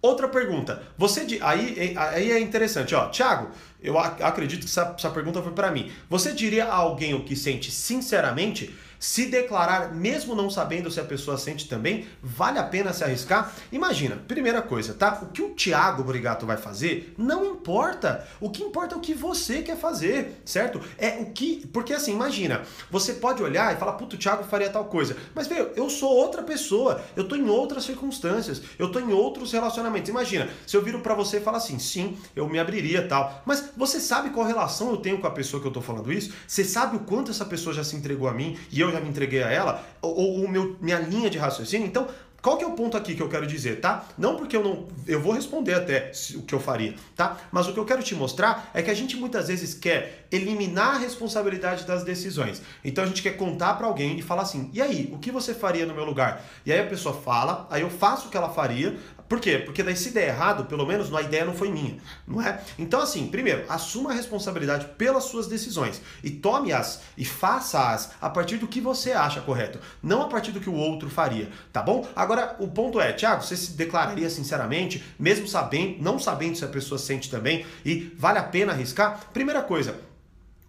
Outra 0.03 0.27
pergunta. 0.27 0.83
Você 0.99 1.39
aí, 1.41 1.95
aí 1.97 2.33
é 2.33 2.41
interessante, 2.41 2.93
ó. 2.93 3.07
Thiago, 3.07 3.51
eu 3.81 3.97
acredito 3.97 4.63
que 4.63 4.67
essa, 4.67 4.97
essa 4.99 5.11
pergunta 5.11 5.41
foi 5.41 5.53
para 5.53 5.71
mim. 5.71 5.93
Você 6.11 6.33
diria 6.33 6.65
a 6.65 6.75
alguém 6.75 7.15
o 7.15 7.23
que 7.23 7.37
sente 7.37 7.71
sinceramente? 7.71 8.75
Se 9.03 9.27
declarar, 9.27 9.93
mesmo 9.93 10.33
não 10.33 10.49
sabendo 10.49 10.89
se 10.89 11.01
a 11.01 11.05
pessoa 11.05 11.37
sente 11.37 11.69
também, 11.69 12.07
vale 12.23 12.61
a 12.61 12.63
pena 12.63 12.93
se 12.93 13.03
arriscar? 13.03 13.53
Imagina, 13.73 14.15
primeira 14.29 14.63
coisa, 14.63 14.95
tá? 14.95 15.19
O 15.23 15.27
que 15.27 15.43
o 15.43 15.51
Thiago 15.51 16.05
Brigato 16.05 16.47
vai 16.47 16.57
fazer 16.57 17.13
não 17.19 17.45
importa. 17.45 18.25
O 18.41 18.49
que 18.49 18.63
importa 18.63 18.95
é 18.95 18.99
o 18.99 19.01
que 19.01 19.13
você 19.13 19.61
quer 19.61 19.77
fazer, 19.77 20.41
certo? 20.45 20.81
É 20.97 21.19
o 21.21 21.33
que. 21.33 21.67
Porque 21.73 21.93
assim, 21.93 22.13
imagina, 22.13 22.63
você 22.93 23.15
pode 23.15 23.43
olhar 23.43 23.75
e 23.75 23.77
falar, 23.77 23.95
puto, 23.95 24.15
o 24.15 24.19
Thiago 24.21 24.45
faria 24.45 24.71
tal 24.71 24.85
coisa. 24.85 25.17
Mas, 25.35 25.49
veio, 25.49 25.73
eu 25.75 25.91
sou 25.91 26.15
outra 26.15 26.45
pessoa, 26.45 27.03
eu 27.17 27.27
tô 27.27 27.35
em 27.35 27.51
outras 27.51 27.83
circunstâncias, 27.83 28.63
eu 28.79 28.93
tô 28.93 29.01
em 29.01 29.13
outros 29.13 29.51
relacionamentos. 29.51 30.11
Imagina, 30.11 30.49
se 30.65 30.77
eu 30.77 30.83
viro 30.83 31.01
para 31.01 31.17
você 31.17 31.39
e 31.39 31.41
falar 31.41 31.59
assim, 31.59 31.81
sim, 31.81 32.17
eu 32.37 32.49
me 32.49 32.61
abriria 32.61 33.09
tal. 33.09 33.43
Mas 33.45 33.73
você 33.77 33.99
sabe 33.99 34.31
qual 34.31 34.47
relação 34.47 34.91
eu 34.91 34.99
tenho 34.99 35.19
com 35.19 35.27
a 35.27 35.33
pessoa 35.33 35.61
que 35.61 35.67
eu 35.67 35.73
tô 35.73 35.81
falando 35.81 36.13
isso? 36.13 36.33
Você 36.47 36.63
sabe 36.63 36.99
o 36.99 37.01
quanto 37.01 37.33
essa 37.33 37.45
pessoa 37.45 37.75
já 37.75 37.83
se 37.83 37.97
entregou 37.97 38.29
a 38.29 38.33
mim 38.33 38.57
e 38.71 38.81
eu 38.81 38.92
já 38.93 39.01
me 39.01 39.09
entreguei 39.09 39.43
a 39.43 39.51
ela, 39.51 39.85
ou, 40.01 40.45
o 40.45 40.49
meu, 40.49 40.77
minha 40.81 40.99
linha 40.99 41.29
de 41.29 41.39
raciocínio. 41.39 41.87
Então, 41.87 42.07
qual 42.43 42.57
que 42.57 42.65
é 42.65 42.67
o 42.67 42.73
ponto 42.73 42.97
aqui 42.97 43.15
que 43.15 43.23
eu 43.23 43.29
quero 43.29 43.47
dizer, 43.47 43.81
tá? 43.81 44.05
Não 44.19 44.37
porque 44.37 44.57
eu 44.57 44.65
não. 44.65 44.89
Eu 45.07 45.21
vou 45.21 45.33
responder 45.33 45.75
até 45.75 46.11
o 46.35 46.43
que 46.43 46.53
eu 46.53 46.59
faria, 46.59 46.97
tá? 47.15 47.39
Mas 47.53 47.69
o 47.69 47.73
que 47.73 47.79
eu 47.79 47.85
quero 47.85 48.03
te 48.03 48.17
mostrar 48.17 48.69
é 48.75 48.83
que 48.83 48.91
a 48.91 48.95
gente 48.95 49.17
muitas 49.17 49.47
vezes 49.47 49.75
quer 49.75 50.27
eliminar 50.31 50.97
a 50.97 50.99
responsabilidade 50.99 51.87
das 51.87 52.03
decisões. 52.03 52.61
Então 52.85 53.05
a 53.05 53.07
gente 53.07 53.23
quer 53.23 53.37
contar 53.37 53.75
para 53.75 53.87
alguém 53.87 54.19
e 54.19 54.23
falar 54.23 54.43
assim: 54.43 54.69
e 54.73 54.83
aí, 54.83 55.09
o 55.13 55.19
que 55.19 55.31
você 55.31 55.55
faria 55.55 55.87
no 55.87 55.95
meu 55.95 56.05
lugar? 56.05 56.45
E 56.67 56.73
aí 56.73 56.81
a 56.81 56.87
pessoa 56.87 57.15
fala, 57.15 57.69
aí 57.71 57.83
eu 57.83 57.91
faço 57.91 58.27
o 58.27 58.31
que 58.31 58.37
ela 58.37 58.51
faria, 58.51 58.99
por 59.33 59.41
quê? 59.41 59.57
Porque 59.57 59.83
daí 59.83 59.97
se 59.97 60.11
der 60.11 60.29
errado, 60.29 60.67
pelo 60.67 60.85
menos 60.85 61.11
a 61.15 61.23
ideia 61.23 61.43
não 61.43 61.55
foi 61.55 61.71
minha, 61.71 61.97
não 62.29 62.43
é? 62.43 62.61
Então 62.79 63.01
assim, 63.01 63.29
primeiro, 63.29 63.65
assuma 63.67 64.11
a 64.11 64.13
responsabilidade 64.13 64.89
pelas 64.99 65.25
suas 65.25 65.47
decisões 65.47 66.03
e 66.23 66.29
tome-as 66.29 67.01
e 67.17 67.25
faça-as 67.25 68.11
a 68.21 68.29
partir 68.29 68.59
do 68.59 68.69
que 68.69 68.79
você 68.79 69.13
acha 69.13 69.41
correto, 69.41 69.79
não 70.03 70.21
a 70.21 70.29
partir 70.29 70.53
do 70.53 70.61
que 70.61 70.69
o 70.69 70.75
outro 70.75 71.09
faria, 71.09 71.49
tá 71.73 71.81
bom? 71.81 72.07
Agora, 72.15 72.57
o 72.59 72.69
ponto 72.69 73.01
é, 73.01 73.11
Thiago, 73.11 73.43
você 73.43 73.57
se 73.57 73.73
declararia 73.73 74.29
sinceramente, 74.29 75.03
mesmo 75.19 75.49
sabendo, 75.49 76.03
não 76.03 76.19
sabendo 76.19 76.59
se 76.59 76.67
a 76.67 76.69
pessoa 76.69 76.99
sente 76.99 77.31
também 77.31 77.65
e 77.87 78.13
vale 78.19 78.39
a 78.39 78.43
pena 78.43 78.73
arriscar? 78.73 79.19
Primeira 79.33 79.63
coisa, 79.63 79.99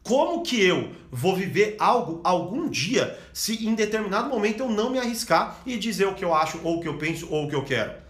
como 0.02 0.42
que 0.42 0.66
eu 0.66 0.90
vou 1.12 1.36
viver 1.36 1.76
algo 1.80 2.22
algum 2.24 2.70
dia 2.70 3.20
se 3.34 3.68
em 3.68 3.76
determinado 3.76 4.30
momento 4.30 4.62
eu 4.62 4.70
não 4.70 4.90
me 4.90 5.00
arriscar 5.00 5.58
e 5.66 5.78
dizer 5.78 6.08
o 6.08 6.16
que 6.16 6.24
eu 6.24 6.34
acho, 6.34 6.62
ou 6.64 6.78
o 6.78 6.80
que 6.80 6.88
eu 6.88 6.98
penso, 6.98 7.28
ou 7.30 7.44
o 7.44 7.50
que 7.50 7.56
eu 7.56 7.66
quero? 7.66 8.03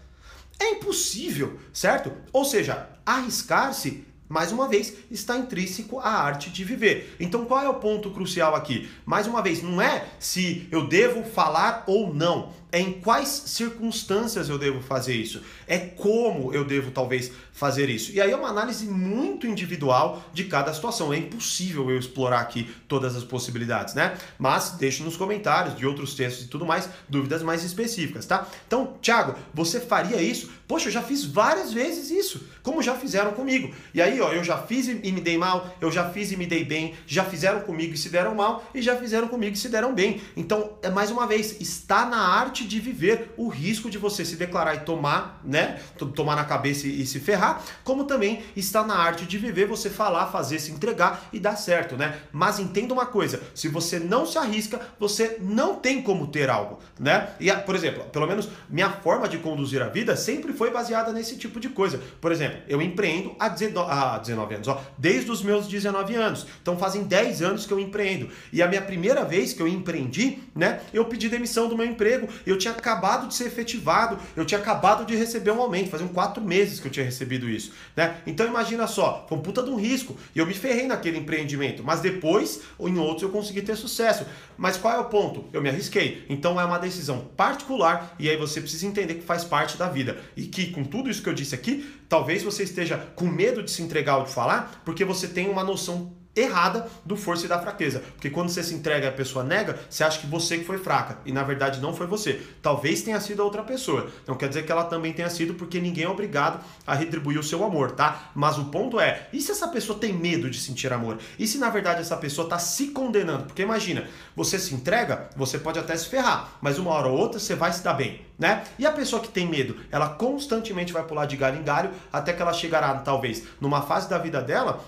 É 0.58 0.70
impossível, 0.70 1.58
certo? 1.72 2.12
Ou 2.32 2.44
seja, 2.44 2.88
arriscar-se 3.04 4.04
mais 4.28 4.50
uma 4.50 4.66
vez, 4.66 4.94
está 5.10 5.36
intrínseco 5.36 6.00
à 6.00 6.08
arte 6.08 6.50
de 6.50 6.64
viver. 6.64 7.14
Então, 7.20 7.44
qual 7.44 7.62
é 7.62 7.68
o 7.68 7.74
ponto 7.74 8.10
crucial 8.10 8.54
aqui? 8.54 8.90
Mais 9.04 9.26
uma 9.26 9.42
vez, 9.42 9.62
não 9.62 9.80
é 9.80 10.06
se 10.18 10.66
eu 10.72 10.88
devo 10.88 11.22
falar 11.22 11.84
ou 11.86 12.12
não, 12.12 12.52
é 12.74 12.80
em 12.80 12.92
quais 12.94 13.28
circunstâncias 13.28 14.48
eu 14.48 14.58
devo 14.58 14.80
fazer 14.82 15.14
isso, 15.14 15.40
é 15.64 15.78
como 15.78 16.52
eu 16.52 16.64
devo 16.64 16.90
talvez 16.90 17.30
fazer 17.52 17.88
isso. 17.88 18.10
E 18.10 18.20
aí 18.20 18.32
é 18.32 18.36
uma 18.36 18.48
análise 18.48 18.84
muito 18.86 19.46
individual 19.46 20.24
de 20.32 20.44
cada 20.44 20.74
situação. 20.74 21.14
É 21.14 21.16
impossível 21.16 21.88
eu 21.88 21.96
explorar 21.96 22.40
aqui 22.40 22.68
todas 22.88 23.14
as 23.14 23.22
possibilidades, 23.22 23.94
né? 23.94 24.18
Mas 24.36 24.70
deixe 24.72 25.04
nos 25.04 25.16
comentários 25.16 25.76
de 25.76 25.86
outros 25.86 26.14
textos 26.14 26.46
e 26.46 26.48
tudo 26.48 26.66
mais 26.66 26.88
dúvidas 27.08 27.44
mais 27.44 27.62
específicas, 27.62 28.26
tá? 28.26 28.44
Então, 28.66 28.94
Thiago, 29.00 29.36
você 29.54 29.78
faria 29.78 30.20
isso? 30.20 30.50
Poxa, 30.66 30.88
eu 30.88 30.92
já 30.92 31.02
fiz 31.02 31.24
várias 31.24 31.72
vezes 31.72 32.10
isso, 32.10 32.48
como 32.62 32.82
já 32.82 32.96
fizeram 32.96 33.32
comigo. 33.32 33.72
E 33.92 34.02
aí, 34.02 34.20
ó, 34.20 34.32
eu 34.32 34.42
já 34.42 34.58
fiz 34.58 34.88
e 34.88 34.94
me 35.12 35.20
dei 35.20 35.38
mal, 35.38 35.76
eu 35.80 35.92
já 35.92 36.10
fiz 36.10 36.32
e 36.32 36.36
me 36.36 36.46
dei 36.46 36.64
bem, 36.64 36.94
já 37.06 37.22
fizeram 37.24 37.60
comigo 37.60 37.94
e 37.94 37.98
se 37.98 38.08
deram 38.08 38.34
mal, 38.34 38.64
e 38.74 38.82
já 38.82 38.96
fizeram 38.96 39.28
comigo 39.28 39.54
e 39.54 39.58
se 39.58 39.68
deram 39.68 39.94
bem. 39.94 40.20
Então, 40.36 40.72
é 40.82 40.88
mais 40.88 41.10
uma 41.10 41.26
vez, 41.26 41.60
está 41.60 42.06
na 42.06 42.16
arte 42.16 42.63
de 42.64 42.80
viver 42.80 43.32
o 43.36 43.48
risco 43.48 43.90
de 43.90 43.98
você 43.98 44.24
se 44.24 44.36
declarar 44.36 44.74
e 44.74 44.80
tomar, 44.80 45.40
né? 45.44 45.80
Tomar 46.14 46.36
na 46.36 46.44
cabeça 46.44 46.86
e 46.86 47.04
se 47.06 47.20
ferrar, 47.20 47.62
como 47.82 48.04
também 48.04 48.42
está 48.56 48.84
na 48.84 48.96
arte 48.96 49.24
de 49.24 49.38
viver 49.38 49.66
você 49.66 49.90
falar, 49.90 50.26
fazer, 50.26 50.58
se 50.58 50.70
entregar 50.72 51.28
e 51.32 51.38
dar 51.38 51.56
certo, 51.56 51.96
né? 51.96 52.18
Mas 52.32 52.58
entenda 52.58 52.92
uma 52.92 53.06
coisa, 53.06 53.42
se 53.54 53.68
você 53.68 53.98
não 53.98 54.26
se 54.26 54.38
arrisca, 54.38 54.80
você 54.98 55.38
não 55.40 55.76
tem 55.76 56.02
como 56.02 56.26
ter 56.26 56.50
algo, 56.50 56.80
né? 56.98 57.30
E, 57.40 57.52
por 57.52 57.74
exemplo, 57.74 58.04
pelo 58.04 58.26
menos 58.26 58.48
minha 58.68 58.90
forma 58.90 59.28
de 59.28 59.38
conduzir 59.38 59.82
a 59.82 59.88
vida 59.88 60.16
sempre 60.16 60.52
foi 60.52 60.70
baseada 60.70 61.12
nesse 61.12 61.36
tipo 61.36 61.60
de 61.60 61.68
coisa. 61.68 62.00
Por 62.20 62.32
exemplo, 62.32 62.58
eu 62.68 62.80
empreendo 62.80 63.34
há 63.38 63.48
19 63.48 64.54
anos, 64.54 64.68
ó, 64.68 64.82
desde 64.98 65.30
os 65.30 65.42
meus 65.42 65.66
19 65.66 66.14
anos. 66.14 66.46
Então 66.62 66.76
fazem 66.76 67.04
10 67.04 67.42
anos 67.42 67.66
que 67.66 67.72
eu 67.72 67.80
empreendo. 67.80 68.28
E 68.52 68.62
a 68.62 68.68
minha 68.68 68.82
primeira 68.82 69.24
vez 69.24 69.52
que 69.52 69.60
eu 69.60 69.68
empreendi, 69.68 70.38
né, 70.54 70.80
eu 70.92 71.04
pedi 71.04 71.28
demissão 71.28 71.68
do 71.68 71.76
meu 71.76 71.86
emprego, 71.86 72.28
eu 72.46 72.53
tinha 72.58 72.72
acabado 72.72 73.28
de 73.28 73.34
ser 73.34 73.46
efetivado, 73.46 74.18
eu 74.36 74.44
tinha 74.44 74.60
acabado 74.60 75.04
de 75.04 75.14
receber 75.14 75.50
um 75.50 75.60
aumento, 75.60 75.90
faziam 75.90 76.08
4 76.08 76.42
meses 76.42 76.80
que 76.80 76.86
eu 76.86 76.92
tinha 76.92 77.04
recebido 77.04 77.48
isso, 77.48 77.72
né? 77.96 78.18
Então 78.26 78.46
imagina 78.46 78.86
só, 78.86 79.26
foi 79.28 79.38
um 79.38 79.40
puta 79.40 79.62
de 79.62 79.70
um 79.70 79.76
risco. 79.76 80.16
E 80.34 80.38
eu 80.38 80.46
me 80.46 80.54
ferrei 80.54 80.86
naquele 80.86 81.18
empreendimento, 81.18 81.82
mas 81.82 82.00
depois, 82.00 82.62
ou 82.78 82.88
em 82.88 82.98
outros, 82.98 83.22
eu 83.22 83.30
consegui 83.30 83.62
ter 83.62 83.76
sucesso. 83.76 84.26
Mas 84.56 84.76
qual 84.76 84.94
é 84.94 84.98
o 84.98 85.06
ponto? 85.06 85.44
Eu 85.52 85.60
me 85.60 85.68
arrisquei. 85.68 86.24
Então 86.28 86.60
é 86.60 86.64
uma 86.64 86.78
decisão 86.78 87.26
particular 87.36 88.14
e 88.18 88.30
aí 88.30 88.36
você 88.36 88.60
precisa 88.60 88.86
entender 88.86 89.14
que 89.14 89.24
faz 89.24 89.44
parte 89.44 89.76
da 89.76 89.88
vida. 89.88 90.18
E 90.36 90.46
que 90.46 90.70
com 90.70 90.84
tudo 90.84 91.10
isso 91.10 91.22
que 91.22 91.28
eu 91.28 91.34
disse 91.34 91.54
aqui, 91.54 91.92
talvez 92.08 92.42
você 92.42 92.62
esteja 92.62 92.96
com 93.16 93.26
medo 93.26 93.62
de 93.62 93.70
se 93.70 93.82
entregar 93.82 94.18
ou 94.18 94.24
de 94.24 94.32
falar, 94.32 94.82
porque 94.84 95.04
você 95.04 95.26
tem 95.26 95.48
uma 95.48 95.64
noção 95.64 96.12
errada 96.36 96.86
do 97.04 97.16
força 97.16 97.46
e 97.46 97.48
da 97.48 97.60
fraqueza. 97.60 98.00
Porque 98.14 98.30
quando 98.30 98.48
você 98.48 98.62
se 98.62 98.74
entrega 98.74 99.06
e 99.06 99.08
a 99.08 99.12
pessoa 99.12 99.44
nega, 99.44 99.78
você 99.88 100.02
acha 100.02 100.18
que 100.18 100.26
você 100.26 100.58
que 100.58 100.64
foi 100.64 100.78
fraca. 100.78 101.18
E 101.24 101.32
na 101.32 101.42
verdade 101.42 101.80
não 101.80 101.94
foi 101.94 102.06
você. 102.06 102.40
Talvez 102.60 103.02
tenha 103.02 103.20
sido 103.20 103.42
a 103.42 103.44
outra 103.44 103.62
pessoa. 103.62 104.10
Não 104.26 104.34
quer 104.34 104.48
dizer 104.48 104.64
que 104.64 104.72
ela 104.72 104.84
também 104.84 105.12
tenha 105.12 105.30
sido, 105.30 105.54
porque 105.54 105.80
ninguém 105.80 106.04
é 106.04 106.08
obrigado 106.08 106.60
a 106.86 106.94
retribuir 106.94 107.38
o 107.38 107.42
seu 107.42 107.64
amor, 107.64 107.92
tá? 107.92 108.30
Mas 108.34 108.58
o 108.58 108.66
ponto 108.66 108.98
é, 108.98 109.28
e 109.32 109.40
se 109.40 109.52
essa 109.52 109.68
pessoa 109.68 109.98
tem 109.98 110.12
medo 110.12 110.50
de 110.50 110.60
sentir 110.60 110.92
amor? 110.92 111.18
E 111.38 111.46
se 111.46 111.58
na 111.58 111.70
verdade 111.70 112.00
essa 112.00 112.16
pessoa 112.16 112.46
está 112.46 112.58
se 112.58 112.88
condenando? 112.88 113.44
Porque 113.44 113.62
imagina, 113.62 114.08
você 114.34 114.58
se 114.58 114.74
entrega, 114.74 115.28
você 115.36 115.58
pode 115.58 115.78
até 115.78 115.96
se 115.96 116.08
ferrar, 116.08 116.58
mas 116.60 116.78
uma 116.78 116.90
hora 116.90 117.08
ou 117.08 117.18
outra 117.18 117.38
você 117.38 117.54
vai 117.54 117.72
se 117.72 117.82
dar 117.82 117.94
bem, 117.94 118.22
né? 118.38 118.64
E 118.78 118.86
a 118.86 118.92
pessoa 118.92 119.22
que 119.22 119.28
tem 119.28 119.46
medo, 119.46 119.76
ela 119.90 120.08
constantemente 120.08 120.92
vai 120.92 121.04
pular 121.04 121.26
de 121.26 121.36
galho 121.36 121.58
em 121.58 121.62
galho 121.62 121.90
até 122.12 122.32
que 122.32 122.42
ela 122.42 122.52
chegará, 122.52 122.94
talvez, 122.96 123.44
numa 123.60 123.82
fase 123.82 124.08
da 124.08 124.18
vida 124.18 124.40
dela 124.40 124.82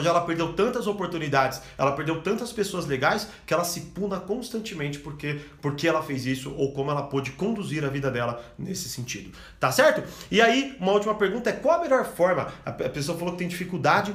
onde 0.00 0.08
ela 0.08 0.20
perdeu 0.20 0.52
tantas 0.52 0.86
oportunidades, 0.86 1.60
ela 1.78 1.92
perdeu 1.92 2.22
tantas 2.22 2.52
pessoas 2.52 2.86
legais 2.86 3.28
que 3.46 3.54
ela 3.54 3.64
se 3.64 3.80
puna 3.80 4.20
constantemente 4.20 4.98
porque, 4.98 5.40
porque 5.60 5.88
ela 5.88 6.02
fez 6.02 6.26
isso 6.26 6.54
ou 6.56 6.72
como 6.72 6.90
ela 6.90 7.02
pôde 7.02 7.32
conduzir 7.32 7.84
a 7.84 7.88
vida 7.88 8.10
dela 8.10 8.44
nesse 8.58 8.88
sentido. 8.88 9.30
Tá 9.58 9.70
certo? 9.72 10.02
E 10.30 10.40
aí, 10.40 10.76
uma 10.80 10.92
última 10.92 11.14
pergunta 11.14 11.50
é 11.50 11.52
qual 11.52 11.78
a 11.78 11.82
melhor 11.82 12.04
forma? 12.04 12.52
A 12.64 12.72
pessoa 12.72 13.18
falou 13.18 13.32
que 13.32 13.38
tem 13.38 13.48
dificuldade 13.48 14.14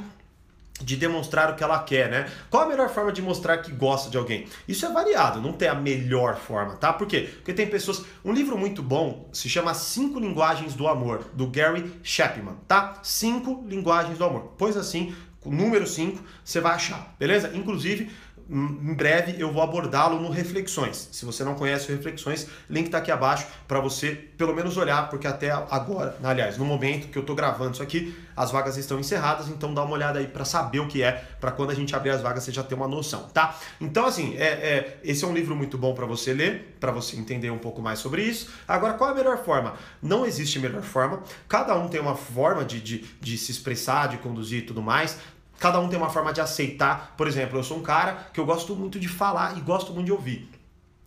de 0.83 0.95
demonstrar 0.95 1.51
o 1.51 1.55
que 1.55 1.63
ela 1.63 1.79
quer, 1.79 2.09
né? 2.09 2.29
Qual 2.49 2.63
a 2.63 2.67
melhor 2.67 2.89
forma 2.89 3.11
de 3.11 3.21
mostrar 3.21 3.59
que 3.59 3.71
gosta 3.71 4.09
de 4.09 4.17
alguém? 4.17 4.47
Isso 4.67 4.85
é 4.85 4.91
variado, 4.91 5.41
não 5.41 5.53
tem 5.53 5.67
a 5.67 5.75
melhor 5.75 6.35
forma, 6.37 6.75
tá? 6.75 6.91
Por 6.91 7.07
quê? 7.07 7.29
Porque 7.35 7.53
tem 7.53 7.67
pessoas. 7.67 8.03
Um 8.23 8.31
livro 8.31 8.57
muito 8.57 8.81
bom 8.81 9.29
se 9.31 9.47
chama 9.49 9.73
Cinco 9.73 10.19
Linguagens 10.19 10.73
do 10.73 10.87
Amor, 10.87 11.25
do 11.33 11.47
Gary 11.47 11.91
Chapman, 12.03 12.55
tá? 12.67 12.99
Cinco 13.03 13.63
Linguagens 13.67 14.17
do 14.17 14.25
Amor. 14.25 14.53
Pois 14.57 14.75
assim, 14.75 15.15
número 15.49 15.87
5, 15.87 16.21
você 16.43 16.59
vai 16.59 16.73
achar, 16.73 17.15
beleza? 17.17 17.51
Inclusive, 17.55 18.11
em 18.51 18.93
breve 18.93 19.35
eu 19.39 19.51
vou 19.51 19.63
abordá-lo 19.63 20.19
no 20.19 20.29
Reflexões. 20.29 21.07
Se 21.13 21.23
você 21.23 21.41
não 21.41 21.55
conhece 21.55 21.89
o 21.89 21.95
Reflexões, 21.95 22.47
link 22.69 22.87
está 22.87 22.97
aqui 22.97 23.09
abaixo 23.09 23.47
para 23.65 23.79
você 23.79 24.11
pelo 24.11 24.53
menos 24.53 24.75
olhar, 24.75 25.09
porque 25.09 25.25
até 25.25 25.51
agora, 25.51 26.17
aliás, 26.21 26.57
no 26.57 26.65
momento 26.65 27.07
que 27.07 27.17
eu 27.17 27.21
estou 27.21 27.33
gravando 27.35 27.71
isso 27.71 27.83
aqui, 27.83 28.13
as 28.35 28.51
vagas 28.51 28.75
estão 28.75 28.99
encerradas, 28.99 29.47
então 29.47 29.73
dá 29.73 29.83
uma 29.83 29.93
olhada 29.93 30.19
aí 30.19 30.27
para 30.27 30.43
saber 30.43 30.79
o 30.79 30.87
que 30.87 31.01
é, 31.01 31.23
para 31.39 31.51
quando 31.51 31.71
a 31.71 31.73
gente 31.73 31.95
abrir 31.95 32.09
as 32.09 32.21
vagas 32.21 32.43
você 32.43 32.51
já 32.51 32.63
ter 32.63 32.75
uma 32.75 32.87
noção, 32.87 33.23
tá? 33.33 33.57
Então, 33.79 34.05
assim, 34.05 34.35
é, 34.35 34.45
é 34.45 34.99
esse 35.03 35.23
é 35.23 35.27
um 35.27 35.33
livro 35.33 35.55
muito 35.55 35.77
bom 35.77 35.93
para 35.93 36.05
você 36.05 36.33
ler, 36.33 36.75
para 36.79 36.91
você 36.91 37.15
entender 37.15 37.51
um 37.51 37.57
pouco 37.57 37.81
mais 37.81 37.99
sobre 37.99 38.23
isso. 38.23 38.49
Agora, 38.67 38.95
qual 38.95 39.11
é 39.11 39.13
a 39.13 39.15
melhor 39.15 39.43
forma? 39.45 39.75
Não 40.01 40.25
existe 40.25 40.59
melhor 40.59 40.81
forma, 40.81 41.23
cada 41.47 41.75
um 41.75 41.87
tem 41.87 42.01
uma 42.01 42.15
forma 42.15 42.65
de, 42.65 42.81
de, 42.81 43.05
de 43.21 43.37
se 43.37 43.51
expressar, 43.51 44.09
de 44.09 44.17
conduzir 44.17 44.59
e 44.59 44.63
tudo 44.63 44.81
mais. 44.81 45.17
Cada 45.61 45.79
um 45.79 45.87
tem 45.87 45.95
uma 45.95 46.09
forma 46.09 46.33
de 46.33 46.41
aceitar. 46.41 47.13
Por 47.15 47.27
exemplo, 47.27 47.59
eu 47.59 47.63
sou 47.63 47.77
um 47.77 47.83
cara 47.83 48.31
que 48.33 48.39
eu 48.39 48.45
gosto 48.47 48.75
muito 48.75 48.99
de 48.99 49.07
falar 49.07 49.55
e 49.59 49.61
gosto 49.61 49.93
muito 49.93 50.07
de 50.07 50.11
ouvir. 50.11 50.49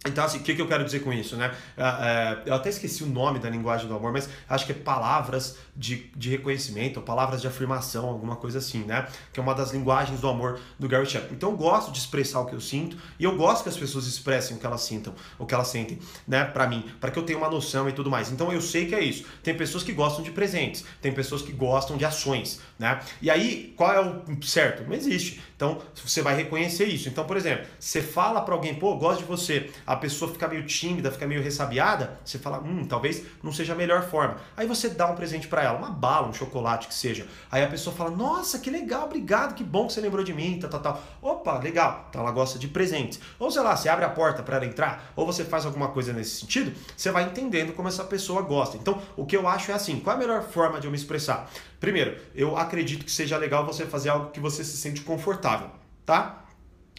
Então, 0.06 0.22
assim, 0.22 0.38
o 0.38 0.42
que, 0.42 0.54
que 0.54 0.60
eu 0.60 0.68
quero 0.68 0.84
dizer 0.84 1.00
com 1.00 1.10
isso, 1.10 1.34
né? 1.34 1.50
É, 1.78 2.42
eu 2.44 2.54
até 2.54 2.68
esqueci 2.68 3.02
o 3.02 3.06
nome 3.06 3.38
da 3.38 3.48
linguagem 3.48 3.88
do 3.88 3.96
amor, 3.96 4.12
mas 4.12 4.28
acho 4.46 4.66
que 4.66 4.72
é 4.72 4.74
palavras 4.74 5.56
de, 5.74 6.10
de 6.14 6.28
reconhecimento, 6.28 6.98
ou 6.98 7.02
palavras 7.02 7.40
de 7.40 7.46
afirmação, 7.46 8.06
alguma 8.06 8.36
coisa 8.36 8.58
assim, 8.58 8.84
né? 8.84 9.08
Que 9.32 9.40
é 9.40 9.42
uma 9.42 9.54
das 9.54 9.72
linguagens 9.72 10.20
do 10.20 10.28
amor 10.28 10.60
do 10.78 10.86
Gary 10.86 11.06
Chapman. 11.06 11.32
Então, 11.32 11.50
eu 11.52 11.56
gosto 11.56 11.90
de 11.90 11.98
expressar 11.98 12.40
o 12.40 12.46
que 12.46 12.54
eu 12.54 12.60
sinto 12.60 12.98
e 13.18 13.24
eu 13.24 13.34
gosto 13.34 13.62
que 13.62 13.70
as 13.70 13.78
pessoas 13.78 14.06
expressem 14.06 14.58
o 14.58 14.60
que 14.60 14.66
elas 14.66 14.82
sintam, 14.82 15.14
o 15.38 15.46
que 15.46 15.54
elas 15.54 15.68
sentem, 15.68 15.98
né? 16.28 16.44
Para 16.44 16.66
mim, 16.66 16.84
para 17.00 17.10
que 17.10 17.18
eu 17.18 17.22
tenha 17.22 17.38
uma 17.38 17.48
noção 17.48 17.88
e 17.88 17.92
tudo 17.92 18.10
mais. 18.10 18.30
Então, 18.30 18.52
eu 18.52 18.60
sei 18.60 18.84
que 18.84 18.94
é 18.94 19.02
isso. 19.02 19.24
Tem 19.42 19.56
pessoas 19.56 19.82
que 19.82 19.92
gostam 19.92 20.22
de 20.22 20.30
presentes, 20.30 20.84
tem 21.00 21.12
pessoas 21.12 21.40
que 21.40 21.52
gostam 21.52 21.96
de 21.96 22.04
ações, 22.04 22.60
né? 22.78 23.00
E 23.22 23.30
aí, 23.30 23.72
qual 23.74 23.90
é 23.90 24.00
o 24.00 24.42
certo? 24.42 24.86
Não 24.86 24.94
existe. 24.94 25.40
Então, 25.56 25.80
você 25.94 26.20
vai 26.20 26.36
reconhecer 26.36 26.84
isso. 26.84 27.08
Então, 27.08 27.24
por 27.24 27.38
exemplo, 27.38 27.64
você 27.80 28.02
fala 28.02 28.42
para 28.42 28.54
alguém, 28.54 28.74
pô, 28.74 28.96
gosto 28.96 29.20
de 29.20 29.24
você, 29.24 29.70
pessoa 29.96 30.30
fica 30.30 30.48
meio 30.48 30.66
tímida, 30.66 31.10
fica 31.10 31.26
meio 31.26 31.42
ressabiada, 31.42 32.18
você 32.24 32.38
fala, 32.38 32.58
hum, 32.58 32.84
talvez 32.84 33.24
não 33.42 33.52
seja 33.52 33.72
a 33.72 33.76
melhor 33.76 34.02
forma. 34.08 34.36
Aí 34.56 34.66
você 34.66 34.88
dá 34.88 35.06
um 35.06 35.14
presente 35.14 35.46
para 35.46 35.62
ela, 35.62 35.78
uma 35.78 35.90
bala, 35.90 36.28
um 36.28 36.32
chocolate 36.32 36.88
que 36.88 36.94
seja. 36.94 37.26
Aí 37.50 37.62
a 37.62 37.68
pessoa 37.68 37.94
fala, 37.94 38.10
nossa, 38.10 38.58
que 38.58 38.70
legal, 38.70 39.04
obrigado, 39.04 39.54
que 39.54 39.64
bom 39.64 39.86
que 39.86 39.92
você 39.92 40.00
lembrou 40.00 40.24
de 40.24 40.32
mim, 40.32 40.58
tal, 40.60 40.70
tal, 40.70 40.80
tal. 40.80 41.02
Opa, 41.20 41.58
legal. 41.58 42.06
Então 42.08 42.22
ela 42.22 42.30
gosta 42.30 42.58
de 42.58 42.68
presentes. 42.68 43.20
Ou 43.38 43.50
sei 43.50 43.62
lá, 43.62 43.76
você 43.76 43.88
abre 43.88 44.04
a 44.04 44.10
porta 44.10 44.42
para 44.42 44.56
ela 44.56 44.66
entrar, 44.66 45.12
ou 45.16 45.26
você 45.26 45.44
faz 45.44 45.66
alguma 45.66 45.88
coisa 45.88 46.12
nesse 46.12 46.40
sentido, 46.40 46.72
você 46.96 47.10
vai 47.10 47.24
entendendo 47.24 47.72
como 47.72 47.88
essa 47.88 48.04
pessoa 48.04 48.42
gosta. 48.42 48.76
Então, 48.76 49.00
o 49.16 49.26
que 49.26 49.36
eu 49.36 49.48
acho 49.48 49.70
é 49.70 49.74
assim, 49.74 50.00
qual 50.00 50.14
é 50.14 50.16
a 50.16 50.20
melhor 50.20 50.42
forma 50.42 50.80
de 50.80 50.86
eu 50.86 50.90
me 50.90 50.96
expressar? 50.96 51.50
Primeiro, 51.80 52.16
eu 52.34 52.56
acredito 52.56 53.04
que 53.04 53.12
seja 53.12 53.36
legal 53.36 53.66
você 53.66 53.84
fazer 53.84 54.08
algo 54.08 54.30
que 54.30 54.40
você 54.40 54.64
se 54.64 54.76
sente 54.76 55.02
confortável, 55.02 55.70
tá? 56.06 56.44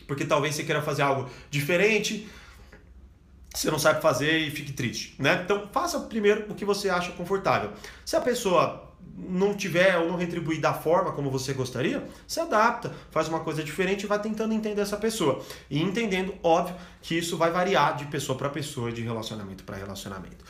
Porque 0.08 0.26
talvez 0.26 0.56
você 0.56 0.64
queira 0.64 0.82
fazer 0.82 1.02
algo 1.02 1.30
diferente, 1.50 2.30
você 3.60 3.72
não 3.72 3.80
sabe 3.80 4.02
fazer 4.02 4.38
e 4.38 4.52
fique 4.52 4.74
triste, 4.74 5.16
né? 5.18 5.42
Então, 5.44 5.68
faça 5.72 6.00
primeiro 6.02 6.46
o 6.50 6.56
que 6.56 6.66
você 6.66 6.90
acha 6.90 7.12
confortável. 7.12 7.72
Se 8.06 8.16
a 8.16 8.22
pessoa 8.22 8.92
não 9.18 9.54
tiver 9.54 9.98
ou 9.98 10.10
não 10.10 10.18
retribuir 10.18 10.60
da 10.60 10.74
forma 10.74 11.14
como 11.14 11.32
você 11.32 11.54
gostaria, 11.54 12.04
se 12.28 12.40
adapta, 12.40 12.94
faz 13.12 13.30
uma 13.30 13.40
coisa 13.40 13.64
diferente 13.64 14.04
e 14.04 14.08
vai 14.08 14.20
tentando 14.20 14.54
entender 14.54 14.82
essa 14.82 14.98
pessoa. 14.98 15.42
E 15.70 15.82
entendendo, 15.82 16.36
óbvio, 16.44 16.76
que 17.02 17.18
isso 17.18 17.38
vai 17.38 17.50
variar 17.50 17.96
de 17.96 18.06
pessoa 18.06 18.38
para 18.38 18.50
pessoa, 18.50 18.92
de 18.92 19.02
relacionamento 19.02 19.64
para 19.64 19.78
relacionamento. 19.78 20.44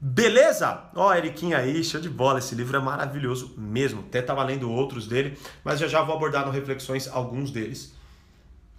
Beleza? 0.00 0.84
Ó, 0.94 1.08
oh, 1.08 1.14
Eriquinha 1.14 1.58
aí, 1.58 1.82
show 1.82 2.00
de 2.00 2.08
bola. 2.08 2.38
Esse 2.38 2.54
livro 2.54 2.76
é 2.76 2.80
maravilhoso 2.80 3.54
mesmo. 3.56 4.00
Até 4.00 4.22
tava 4.22 4.44
lendo 4.44 4.70
outros 4.70 5.08
dele, 5.08 5.36
mas 5.64 5.80
já 5.80 5.88
já 5.88 6.02
vou 6.02 6.14
abordar 6.14 6.46
no 6.46 6.52
Reflexões 6.52 7.08
alguns 7.08 7.50
deles. 7.50 7.92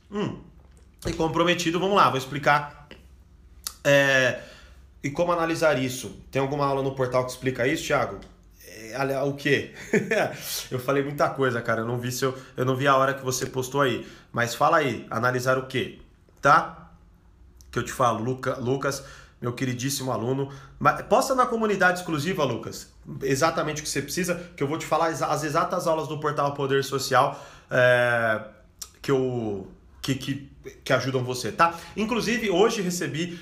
Hum. 0.09 0.39
E 1.05 1.13
comprometido, 1.13 1.79
vamos 1.79 1.95
lá, 1.95 2.09
vou 2.09 2.17
explicar. 2.17 2.87
É, 3.83 4.39
e 5.03 5.09
como 5.09 5.31
analisar 5.31 5.81
isso? 5.81 6.21
Tem 6.31 6.41
alguma 6.41 6.65
aula 6.65 6.83
no 6.83 6.95
portal 6.95 7.25
que 7.25 7.31
explica 7.31 7.67
isso, 7.67 7.87
Thiago? 7.87 8.19
É, 8.67 9.21
o 9.23 9.33
quê? 9.33 9.73
eu 10.71 10.79
falei 10.79 11.03
muita 11.03 11.29
coisa, 11.29 11.61
cara. 11.61 11.81
Eu 11.81 11.85
não 11.85 11.97
vi 11.97 12.09
eu, 12.21 12.65
não 12.65 12.75
vi 12.75 12.87
a 12.87 12.95
hora 12.95 13.13
que 13.13 13.23
você 13.23 13.45
postou 13.45 13.81
aí. 13.81 14.07
Mas 14.31 14.55
fala 14.55 14.77
aí, 14.77 15.05
analisar 15.09 15.57
o 15.57 15.67
quê? 15.67 15.99
Tá? 16.41 16.91
Que 17.71 17.79
eu 17.79 17.83
te 17.83 17.91
falo, 17.91 18.23
Luca, 18.23 18.57
Lucas 18.57 19.03
meu 19.41 19.53
queridíssimo 19.53 20.11
aluno. 20.11 20.51
Posta 21.07 21.33
na 21.33 21.45
comunidade 21.45 21.99
exclusiva, 21.99 22.43
Lucas, 22.43 22.89
exatamente 23.23 23.81
o 23.81 23.83
que 23.83 23.89
você 23.89 24.01
precisa, 24.01 24.35
que 24.55 24.61
eu 24.61 24.67
vou 24.67 24.77
te 24.77 24.85
falar 24.85 25.07
as 25.07 25.43
exatas 25.43 25.87
aulas 25.87 26.07
do 26.07 26.19
Portal 26.19 26.53
Poder 26.53 26.83
Social 26.83 27.39
é, 27.69 28.41
que 29.01 29.11
eu 29.11 29.67
que, 30.01 30.15
que, 30.15 30.49
que 30.83 30.91
ajudam 30.91 31.23
você, 31.23 31.51
tá? 31.51 31.73
Inclusive, 31.95 32.49
hoje 32.49 32.81
recebi 32.81 33.39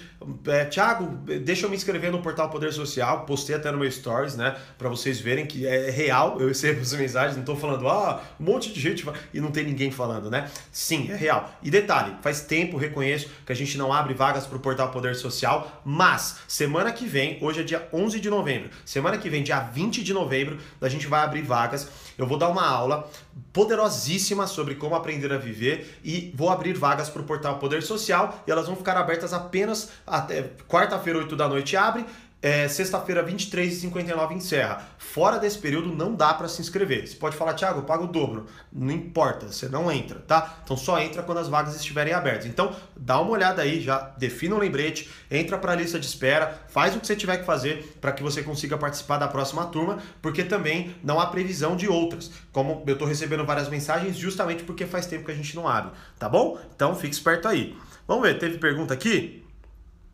é, 0.48 0.66
Tiago, 0.66 1.06
deixa 1.44 1.66
eu 1.66 1.70
me 1.70 1.76
inscrever 1.76 2.12
no 2.12 2.22
portal 2.22 2.50
Poder 2.50 2.74
Social, 2.74 3.26
postei 3.26 3.56
até 3.56 3.72
no 3.72 3.78
meu 3.78 3.92
stories, 3.92 4.36
né? 4.36 4.56
Para 4.78 4.90
vocês 4.90 5.20
verem 5.20 5.46
que 5.46 5.66
é 5.68 5.90
real, 5.90 6.40
eu 6.40 6.48
recebo 6.48 6.82
as 6.82 6.94
mensagens, 6.94 7.38
não 7.38 7.44
tô 7.44 7.56
falando, 7.56 7.88
ah, 7.88 8.22
um 8.40 8.44
monte 8.44 8.74
de 8.74 8.80
gente 8.80 9.06
e 9.34 9.40
não 9.40 9.52
tem 9.52 9.64
ninguém 9.64 9.92
falando, 9.92 10.30
né? 10.30 10.50
Sim, 10.72 11.12
é 11.12 11.16
real. 11.16 11.52
E 11.62 11.70
detalhe, 11.70 12.16
faz 12.22 12.42
tempo, 12.42 12.78
reconheço 12.78 13.30
que 13.46 13.52
a 13.52 13.56
gente 13.56 13.78
não 13.78 13.94
abre 13.94 14.14
vagas 14.14 14.46
para 14.46 14.58
o 14.58 14.60
portal 14.60 14.90
Poder 14.90 15.16
Social, 15.16 15.82
mas 15.86 16.38
semana 16.48 16.92
que 16.92 17.06
vem, 17.06 17.38
hoje 17.42 17.62
é 17.62 17.64
dia 17.64 17.88
11 17.94 18.20
de 18.20 18.30
novembro, 18.30 18.70
semana 18.86 19.18
que 19.18 19.30
vem, 19.30 19.44
dia 19.44 19.60
20 19.60 20.04
de 20.04 20.14
novembro, 20.14 20.58
a 20.82 20.90
gente 20.90 21.08
vai 21.08 21.22
abrir 21.22 21.42
vagas. 21.42 21.88
Eu 22.18 22.26
vou 22.26 22.38
dar 22.38 22.50
uma 22.50 22.68
aula 22.68 23.08
poderosíssima 23.54 24.48
sobre 24.48 24.76
como 24.76 24.96
aprender 24.96 25.32
a 25.32 25.38
viver 25.38 26.00
e 26.04 26.32
vou 26.36 26.50
abrir 26.50 26.74
vagas 26.74 27.07
para 27.10 27.22
o 27.22 27.26
portal 27.26 27.60
Poder 27.60 27.82
Social 27.84 28.44
e 28.48 28.52
elas 28.52 28.68
vão 28.68 28.76
ficar 28.76 28.98
abertas 28.98 29.34
apenas 29.34 29.90
até 30.06 30.52
quarta-feira, 30.68 31.20
8 31.20 31.36
da 31.36 31.48
noite 31.48 31.76
abre, 31.76 32.06
é, 32.40 32.68
sexta-feira, 32.68 33.26
23h59 33.26 34.34
encerra. 34.34 34.88
Fora 35.00 35.40
desse 35.40 35.58
período 35.58 35.94
não 35.96 36.14
dá 36.14 36.34
para 36.36 36.48
se 36.48 36.62
inscrever. 36.62 37.08
Você 37.08 37.16
pode 37.16 37.36
falar, 37.36 37.56
Thiago, 37.56 37.80
eu 37.80 37.84
pago 37.84 38.04
o 38.04 38.08
dobro. 38.08 38.46
Não 38.72 38.94
importa, 38.94 39.48
você 39.48 39.68
não 39.68 39.92
entra, 39.92 40.20
tá? 40.20 40.60
Então 40.64 40.78
só 40.78 41.00
entra 41.00 41.24
quando 41.24 41.40
as 41.40 41.48
vagas 41.48 41.76
estiverem 41.76 42.14
abertas. 42.14 42.46
Então 42.46 42.76
dá 42.96 43.20
uma 43.20 43.32
olhada 43.32 43.64
aí, 43.64 43.82
já 43.82 44.14
defina 44.18 44.56
um 44.56 44.60
lembrete, 44.60 45.10
entra 45.32 45.58
para 45.58 45.72
a 45.72 45.76
lista 45.76 46.00
de 46.00 46.06
espera, 46.06 46.62
faz 46.70 46.96
o 46.96 47.00
que 47.00 47.08
você 47.08 47.16
tiver 47.16 47.38
que 47.38 47.46
fazer 47.46 47.98
para 48.00 48.12
que 48.12 48.22
você 48.22 48.44
consiga 48.44 48.78
participar 48.78 49.18
da 49.18 49.28
próxima 49.28 49.66
turma, 49.66 49.98
porque 50.22 50.44
também 50.44 50.96
não 51.04 51.20
há 51.20 51.26
previsão 51.26 51.76
de 51.76 51.88
outras. 51.88 52.30
Como 52.52 52.84
eu 52.86 52.94
estou 52.94 53.08
recebendo 53.08 53.46
várias 53.46 53.68
mensagens 53.68 54.16
justamente 54.16 54.64
porque 54.64 54.86
faz 54.86 55.08
tempo 55.08 55.26
que 55.26 55.32
a 55.32 55.36
gente 55.36 55.56
não 55.56 55.68
abre, 55.68 55.92
tá 56.20 56.30
bom? 56.30 56.60
Então 56.76 56.96
fique 56.96 57.16
esperto 57.16 57.48
aí. 57.48 57.76
Vamos 58.08 58.28
ver, 58.28 58.38
teve 58.38 58.60
pergunta 58.60 58.94
aqui? 58.94 59.44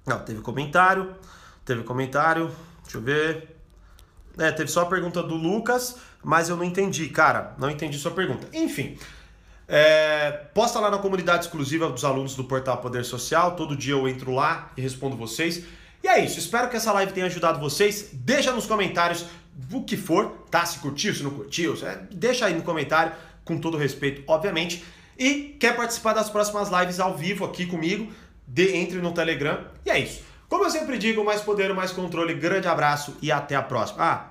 Não, 0.08 0.20
teve 0.20 0.42
comentário. 0.42 1.14
Teve 1.66 1.84
comentário. 1.84 2.52
Deixa 2.84 2.98
eu 2.98 3.02
ver. 3.02 3.56
É, 4.38 4.52
teve 4.52 4.70
só 4.70 4.82
a 4.82 4.86
pergunta 4.86 5.22
do 5.22 5.36
Lucas, 5.36 5.98
mas 6.24 6.50
eu 6.50 6.58
não 6.58 6.64
entendi, 6.64 7.08
cara. 7.10 7.54
Não 7.58 7.70
entendi 7.70 7.98
sua 7.98 8.12
pergunta. 8.12 8.48
Enfim. 8.54 8.98
É, 9.68 10.32
posta 10.54 10.80
lá 10.80 10.92
na 10.92 10.98
comunidade 10.98 11.46
exclusiva 11.46 11.90
dos 11.90 12.04
alunos 12.04 12.36
do 12.36 12.44
Portal 12.44 12.78
Poder 12.78 13.06
Social. 13.06 13.56
Todo 13.56 13.76
dia 13.76 13.94
eu 13.94 14.08
entro 14.08 14.32
lá 14.32 14.72
e 14.76 14.82
respondo 14.82 15.16
vocês. 15.16 15.64
E 16.04 16.08
é 16.08 16.24
isso. 16.24 16.40
Espero 16.40 16.70
que 16.70 16.76
essa 16.76 16.92
live 16.92 17.14
tenha 17.14 17.28
ajudado 17.28 17.60
vocês. 17.60 18.10
Deixa 18.14 18.52
nos 18.52 18.66
comentários 18.66 19.26
o 19.72 19.84
que 19.84 19.96
for, 19.96 20.46
tá? 20.50 20.66
Se 20.66 20.80
curtiu, 20.80 21.14
se 21.14 21.24
não 21.24 21.32
curtiu. 21.32 21.78
É, 21.86 22.08
deixa 22.12 22.46
aí 22.46 22.54
no 22.54 22.64
comentário, 22.64 23.14
com 23.46 23.58
todo 23.58 23.78
respeito, 23.78 24.24
obviamente. 24.28 24.84
E 25.18 25.56
quer 25.60 25.76
participar 25.76 26.14
das 26.14 26.30
próximas 26.30 26.70
lives 26.70 27.00
ao 27.00 27.16
vivo 27.16 27.46
aqui 27.46 27.66
comigo? 27.66 28.12
de, 28.48 28.76
entre 28.76 29.00
no 29.00 29.12
Telegram. 29.12 29.66
E 29.86 29.90
é 29.90 30.00
isso. 30.00 30.22
Como 30.54 30.66
eu 30.66 30.70
sempre 30.70 31.00
digo, 31.00 31.26
mais 31.26 31.42
poder, 31.42 31.74
mais 31.74 31.92
controle. 31.92 32.36
Grande 32.36 32.68
abraço 32.68 33.18
e 33.24 33.32
até 33.32 33.56
a 33.56 33.64
próxima. 33.64 34.04
Ah, 34.04 34.30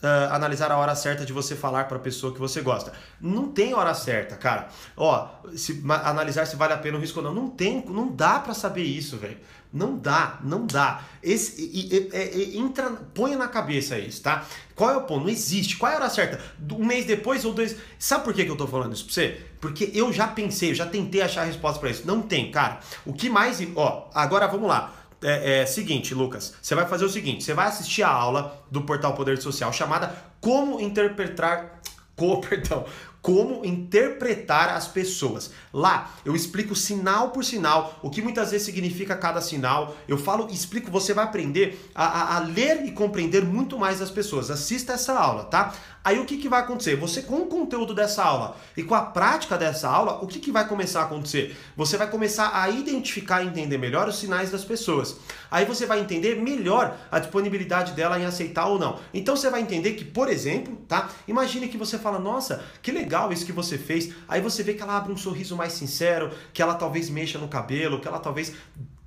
Uh, 0.00 0.32
analisar 0.32 0.70
a 0.70 0.76
hora 0.76 0.94
certa 0.94 1.26
de 1.26 1.32
você 1.32 1.56
falar 1.56 1.88
para 1.88 1.96
a 1.96 2.00
pessoa 2.00 2.32
que 2.32 2.38
você 2.38 2.60
gosta. 2.60 2.92
Não 3.20 3.48
tem 3.48 3.74
hora 3.74 3.92
certa, 3.94 4.36
cara. 4.36 4.68
Ó, 4.96 5.28
se, 5.56 5.82
analisar 6.04 6.46
se 6.46 6.54
vale 6.54 6.72
a 6.72 6.78
pena 6.78 6.96
o 6.96 7.00
risco 7.00 7.18
ou 7.18 7.24
não. 7.24 7.34
Não 7.34 7.50
tem, 7.50 7.84
não 7.84 8.06
dá 8.06 8.38
para 8.38 8.54
saber 8.54 8.84
isso, 8.84 9.16
velho. 9.16 9.36
Não 9.72 9.98
dá, 9.98 10.38
não 10.44 10.64
dá. 10.64 11.02
Esse, 11.20 11.60
e, 11.60 11.92
e, 11.92 12.54
e, 12.54 12.58
entra, 12.58 12.90
põe 13.12 13.34
na 13.34 13.48
cabeça 13.48 13.98
isso, 13.98 14.22
tá? 14.22 14.46
Qual 14.76 14.88
é 14.88 14.96
o 14.96 15.02
ponto? 15.02 15.24
Não 15.24 15.30
existe. 15.30 15.76
Qual 15.76 15.90
é 15.90 15.96
a 15.96 15.98
hora 15.98 16.10
certa? 16.10 16.40
Um 16.72 16.84
mês 16.84 17.04
depois 17.04 17.44
ou 17.44 17.52
dois. 17.52 17.74
Sabe 17.98 18.22
por 18.22 18.32
que, 18.32 18.44
que 18.44 18.50
eu 18.52 18.56
tô 18.56 18.68
falando 18.68 18.94
isso 18.94 19.04
pra 19.04 19.14
você? 19.14 19.42
Porque 19.60 19.90
eu 19.92 20.12
já 20.12 20.28
pensei, 20.28 20.70
eu 20.70 20.76
já 20.76 20.86
tentei 20.86 21.22
achar 21.22 21.42
a 21.42 21.46
resposta 21.46 21.80
para 21.80 21.90
isso. 21.90 22.06
Não 22.06 22.22
tem, 22.22 22.52
cara. 22.52 22.78
O 23.04 23.12
que 23.12 23.28
mais. 23.28 23.58
Ó, 23.74 24.08
agora 24.14 24.46
vamos 24.46 24.68
lá. 24.68 24.94
É, 25.22 25.60
é, 25.62 25.66
seguinte, 25.66 26.14
Lucas, 26.14 26.54
você 26.62 26.74
vai 26.74 26.86
fazer 26.86 27.04
o 27.04 27.08
seguinte: 27.08 27.44
você 27.44 27.54
vai 27.54 27.66
assistir 27.66 28.02
a 28.02 28.10
aula 28.10 28.64
do 28.70 28.82
Portal 28.82 29.14
Poder 29.14 29.38
Social 29.38 29.72
chamada 29.72 30.14
Como 30.40 30.80
Interpretar. 30.80 31.78
Co, 32.14 32.40
perdão, 32.40 32.84
como 33.20 33.64
interpretar 33.64 34.70
as 34.70 34.88
pessoas. 34.88 35.50
Lá 35.72 36.10
eu 36.24 36.34
explico 36.34 36.74
sinal 36.74 37.30
por 37.30 37.44
sinal, 37.44 37.98
o 38.02 38.10
que 38.10 38.22
muitas 38.22 38.50
vezes 38.50 38.64
significa 38.66 39.16
cada 39.16 39.40
sinal. 39.40 39.96
Eu 40.06 40.16
falo, 40.16 40.48
explico, 40.50 40.90
você 40.90 41.12
vai 41.12 41.24
aprender 41.24 41.90
a, 41.94 42.04
a, 42.04 42.36
a 42.36 42.38
ler 42.40 42.86
e 42.86 42.92
compreender 42.92 43.44
muito 43.44 43.78
mais 43.78 44.00
as 44.00 44.10
pessoas. 44.10 44.50
Assista 44.50 44.94
essa 44.94 45.12
aula, 45.12 45.44
tá? 45.44 45.74
Aí 46.04 46.18
o 46.18 46.24
que, 46.24 46.38
que 46.38 46.48
vai 46.48 46.60
acontecer? 46.60 46.96
Você, 46.96 47.22
com 47.22 47.36
o 47.36 47.46
conteúdo 47.46 47.94
dessa 47.94 48.22
aula 48.22 48.56
e 48.76 48.82
com 48.82 48.94
a 48.94 49.02
prática 49.02 49.58
dessa 49.58 49.88
aula, 49.88 50.22
o 50.22 50.26
que, 50.26 50.38
que 50.38 50.50
vai 50.50 50.66
começar 50.66 51.02
a 51.02 51.04
acontecer? 51.04 51.56
Você 51.76 51.96
vai 51.96 52.08
começar 52.10 52.50
a 52.54 52.68
identificar 52.70 53.42
e 53.42 53.46
entender 53.46 53.78
melhor 53.78 54.08
os 54.08 54.18
sinais 54.18 54.50
das 54.50 54.64
pessoas. 54.64 55.16
Aí 55.50 55.64
você 55.64 55.86
vai 55.86 56.00
entender 56.00 56.36
melhor 56.36 56.96
a 57.10 57.18
disponibilidade 57.18 57.92
dela 57.92 58.18
em 58.18 58.24
aceitar 58.24 58.66
ou 58.66 58.78
não. 58.78 58.98
Então 59.12 59.36
você 59.36 59.50
vai 59.50 59.60
entender 59.60 59.92
que, 59.92 60.04
por 60.04 60.28
exemplo, 60.28 60.76
tá? 60.88 61.08
Imagine 61.26 61.68
que 61.68 61.76
você 61.76 61.98
fala, 61.98 62.18
nossa, 62.18 62.64
que 62.80 62.90
legal 62.90 63.32
isso 63.32 63.44
que 63.44 63.52
você 63.52 63.76
fez. 63.76 64.12
Aí 64.28 64.40
você 64.40 64.62
vê 64.62 64.74
que 64.74 64.82
ela 64.82 64.96
abre 64.96 65.12
um 65.12 65.16
sorriso 65.16 65.56
mais 65.56 65.72
sincero, 65.72 66.30
que 66.52 66.62
ela 66.62 66.74
talvez 66.74 67.10
mexa 67.10 67.38
no 67.38 67.48
cabelo, 67.48 68.00
que 68.00 68.08
ela 68.08 68.18
talvez 68.18 68.54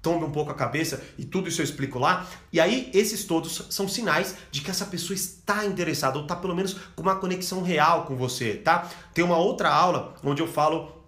tome 0.02 0.26
um 0.26 0.32
pouco 0.32 0.52
a 0.52 0.56
cabeça 0.56 1.02
e 1.18 1.24
tudo 1.24 1.48
isso 1.48 1.62
eu 1.62 1.66
explico 1.66 2.00
lá. 2.00 2.26
E 2.52 2.60
aí, 2.60 2.90
esses 2.94 3.24
todos 3.24 3.68
são 3.70 3.88
sinais 3.88 4.36
de 4.50 4.62
que 4.62 4.72
essa 4.72 4.86
pessoa 4.86 5.16
está 5.16 5.66
interessada 5.66 6.18
ou 6.18 6.24
está 6.24 6.36
pelo 6.36 6.56
menos 6.56 6.76
com 6.96 7.02
uma 7.02 7.16
conexão 7.16 7.62
real 7.62 8.06
com 8.06 8.16
você, 8.16 8.56
tá? 8.56 8.90
Tem 9.14 9.24
uma 9.24 9.38
outra 9.38 9.70
aula 9.70 10.16
onde 10.24 10.42
eu 10.42 10.48
falo 10.48 11.02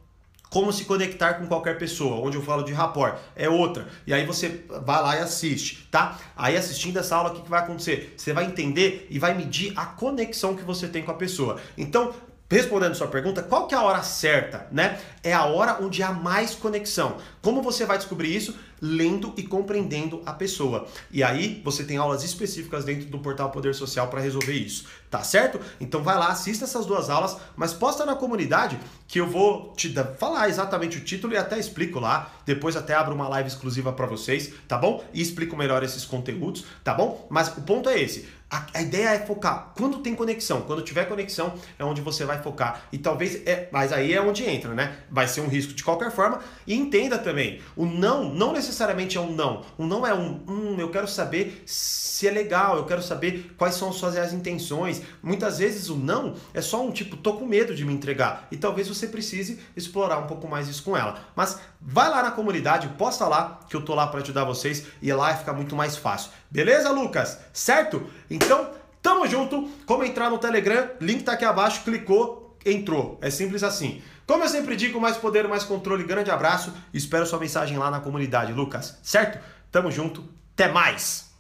como 0.54 0.72
se 0.72 0.86
conectar 0.86 1.34
com 1.34 1.48
qualquer 1.48 1.80
pessoa, 1.80 2.24
onde 2.24 2.38
eu 2.38 2.44
falo 2.44 2.62
de 2.62 2.72
rapport, 2.72 3.18
é 3.36 3.50
outra. 3.50 3.88
E 4.06 4.14
aí 4.14 4.24
você 4.24 4.64
vai 4.86 5.02
lá 5.02 5.16
e 5.16 5.20
assiste, 5.20 5.88
tá? 5.90 6.20
Aí 6.36 6.56
assistindo 6.56 7.00
essa 7.00 7.16
aula, 7.16 7.32
o 7.32 7.34
que, 7.34 7.42
que 7.42 7.50
vai 7.50 7.62
acontecer? 7.62 8.14
Você 8.16 8.34
vai 8.34 8.46
entender 8.46 9.08
e 9.10 9.18
vai 9.18 9.34
medir 9.34 9.74
a 9.76 9.88
conexão 9.88 10.56
que 10.56 10.64
você 10.64 10.88
tem 10.88 11.02
com 11.02 11.10
a 11.10 11.16
pessoa. 11.16 11.60
Então, 11.76 12.14
Respondendo 12.54 12.94
sua 12.94 13.08
pergunta, 13.08 13.42
qual 13.42 13.66
que 13.66 13.74
é 13.74 13.78
a 13.80 13.82
hora 13.82 14.04
certa, 14.04 14.68
né? 14.72 15.00
É 15.24 15.34
a 15.34 15.46
hora 15.46 15.80
onde 15.82 16.04
há 16.04 16.12
mais 16.12 16.54
conexão. 16.54 17.18
Como 17.42 17.64
você 17.64 17.84
vai 17.84 17.98
descobrir 17.98 18.36
isso? 18.36 18.56
Lendo 18.86 19.34
e 19.38 19.44
compreendendo 19.44 20.22
a 20.26 20.34
pessoa. 20.34 20.86
E 21.10 21.24
aí 21.24 21.62
você 21.64 21.86
tem 21.86 21.96
aulas 21.96 22.22
específicas 22.22 22.84
dentro 22.84 23.06
do 23.06 23.18
portal 23.18 23.50
Poder 23.50 23.74
Social 23.74 24.10
para 24.10 24.20
resolver 24.20 24.52
isso, 24.52 24.84
tá 25.14 25.24
certo? 25.24 25.60
Então 25.80 26.02
vai 26.02 26.18
lá, 26.18 26.30
assista 26.30 26.66
essas 26.66 26.88
duas 26.88 27.08
aulas, 27.08 27.38
mas 27.56 27.72
posta 27.72 28.04
na 28.04 28.16
comunidade 28.16 28.80
que 29.08 29.22
eu 29.22 29.28
vou 29.28 29.72
te 29.78 29.94
falar 30.18 30.50
exatamente 30.50 30.98
o 30.98 31.02
título 31.02 31.34
e 31.34 31.38
até 31.38 31.60
explico 31.60 32.00
lá. 32.00 32.32
Depois 32.48 32.76
até 32.76 32.96
abro 32.96 33.14
uma 33.14 33.28
live 33.28 33.48
exclusiva 33.48 33.94
para 33.94 34.08
vocês, 34.08 34.52
tá 34.68 34.76
bom? 34.76 35.04
E 35.14 35.22
explico 35.22 35.56
melhor 35.56 35.84
esses 35.84 36.04
conteúdos, 36.04 36.66
tá 36.84 36.96
bom? 36.96 37.28
Mas 37.30 37.50
o 37.50 37.62
ponto 37.62 37.90
é 37.90 38.02
esse. 38.02 38.28
A, 38.50 38.68
a, 38.74 38.82
ideia 38.82 39.10
é 39.10 39.20
focar. 39.20 39.72
Quando 39.76 39.98
tem 40.00 40.14
conexão, 40.14 40.62
quando 40.62 40.84
tiver 40.84 41.06
conexão, 41.06 41.54
é 41.80 41.84
onde 41.84 42.02
você 42.02 42.24
vai 42.24 42.42
focar. 42.42 42.84
E 42.92 43.00
talvez, 43.00 43.42
é, 43.48 43.68
mas 43.72 43.92
aí 43.92 44.14
é 44.14 44.22
onde 44.22 44.44
entra, 44.48 44.76
né? 44.76 44.98
Vai 45.10 45.28
ser 45.28 45.42
um 45.42 45.48
risco 45.48 45.74
de 45.74 45.84
qualquer 45.84 46.12
forma. 46.12 46.40
E 46.68 46.76
entenda 46.76 47.18
também, 47.18 47.62
o 47.76 47.86
não 47.86 48.32
não 48.32 48.54
necessariamente 48.54 49.18
é 49.18 49.22
um 49.22 49.32
não. 49.32 49.64
O 49.78 49.86
não 49.86 50.06
é 50.06 50.14
um, 50.14 50.44
hum, 50.48 50.76
eu 50.78 50.90
quero 50.90 51.08
saber 51.08 51.64
se 51.66 52.28
é 52.28 52.32
legal, 52.32 52.78
eu 52.78 52.86
quero 52.86 53.02
saber 53.02 53.54
quais 53.58 53.76
são 53.76 53.90
as 53.90 53.96
suas 53.96 54.14
reais 54.14 54.34
intenções. 54.34 55.02
Muitas 55.22 55.60
vezes 55.60 55.90
o 55.90 55.96
não 55.96 56.36
é 56.54 56.62
só 56.62 56.86
um 56.86 56.92
tipo, 56.92 57.18
tô 57.18 57.34
com 57.34 57.46
medo 57.46 57.76
de 57.76 57.84
me 57.84 57.94
entregar. 57.94 58.48
E 58.52 58.58
talvez 58.58 58.88
você 58.88 59.08
precise 59.08 59.60
explorar 59.76 60.20
um 60.20 60.28
pouco 60.28 60.48
mais 60.48 60.68
isso 60.68 60.84
com 60.84 60.96
ela. 60.96 61.20
Mas 61.36 61.60
vai 61.82 62.10
lá 62.10 62.24
na 62.24 62.32
comunidade, 62.32 62.88
posta 62.98 63.28
lá 63.28 63.60
que 63.70 63.76
eu 63.76 63.84
tô 63.84 63.94
lá 63.94 64.08
para 64.08 64.22
ajudar 64.22 64.44
vocês 64.44 64.86
e 65.02 65.12
lá 65.12 65.34
vai 65.34 65.38
ficar 65.38 65.54
muito 65.54 65.76
mais 65.76 65.98
fácil. 65.98 66.32
Beleza, 66.50 66.92
Lucas? 66.92 67.40
Certo? 67.52 68.06
Então, 68.30 68.70
tamo 69.02 69.28
junto. 69.28 69.70
Como 69.86 70.04
entrar 70.04 70.30
no 70.30 70.38
Telegram? 70.38 70.90
Link 71.02 71.24
tá 71.24 71.34
aqui 71.34 71.46
abaixo, 71.46 71.84
clicou, 71.84 72.58
entrou. 72.66 73.18
É 73.22 73.30
simples 73.30 73.64
assim. 73.64 74.02
Como 74.26 74.44
eu 74.44 74.50
sempre 74.50 74.76
digo, 74.76 75.02
mais 75.02 75.18
poder, 75.18 75.48
mais 75.48 75.64
controle. 75.64 76.04
Grande 76.04 76.32
abraço. 76.32 76.74
Espero 76.94 77.26
sua 77.26 77.40
mensagem 77.40 77.78
lá 77.78 77.92
na 77.92 78.00
comunidade, 78.00 78.54
Lucas. 78.54 78.98
Certo? 79.04 79.40
Tamo 79.72 79.92
junto. 79.92 80.24
Até 80.54 80.72
mais. 80.72 81.33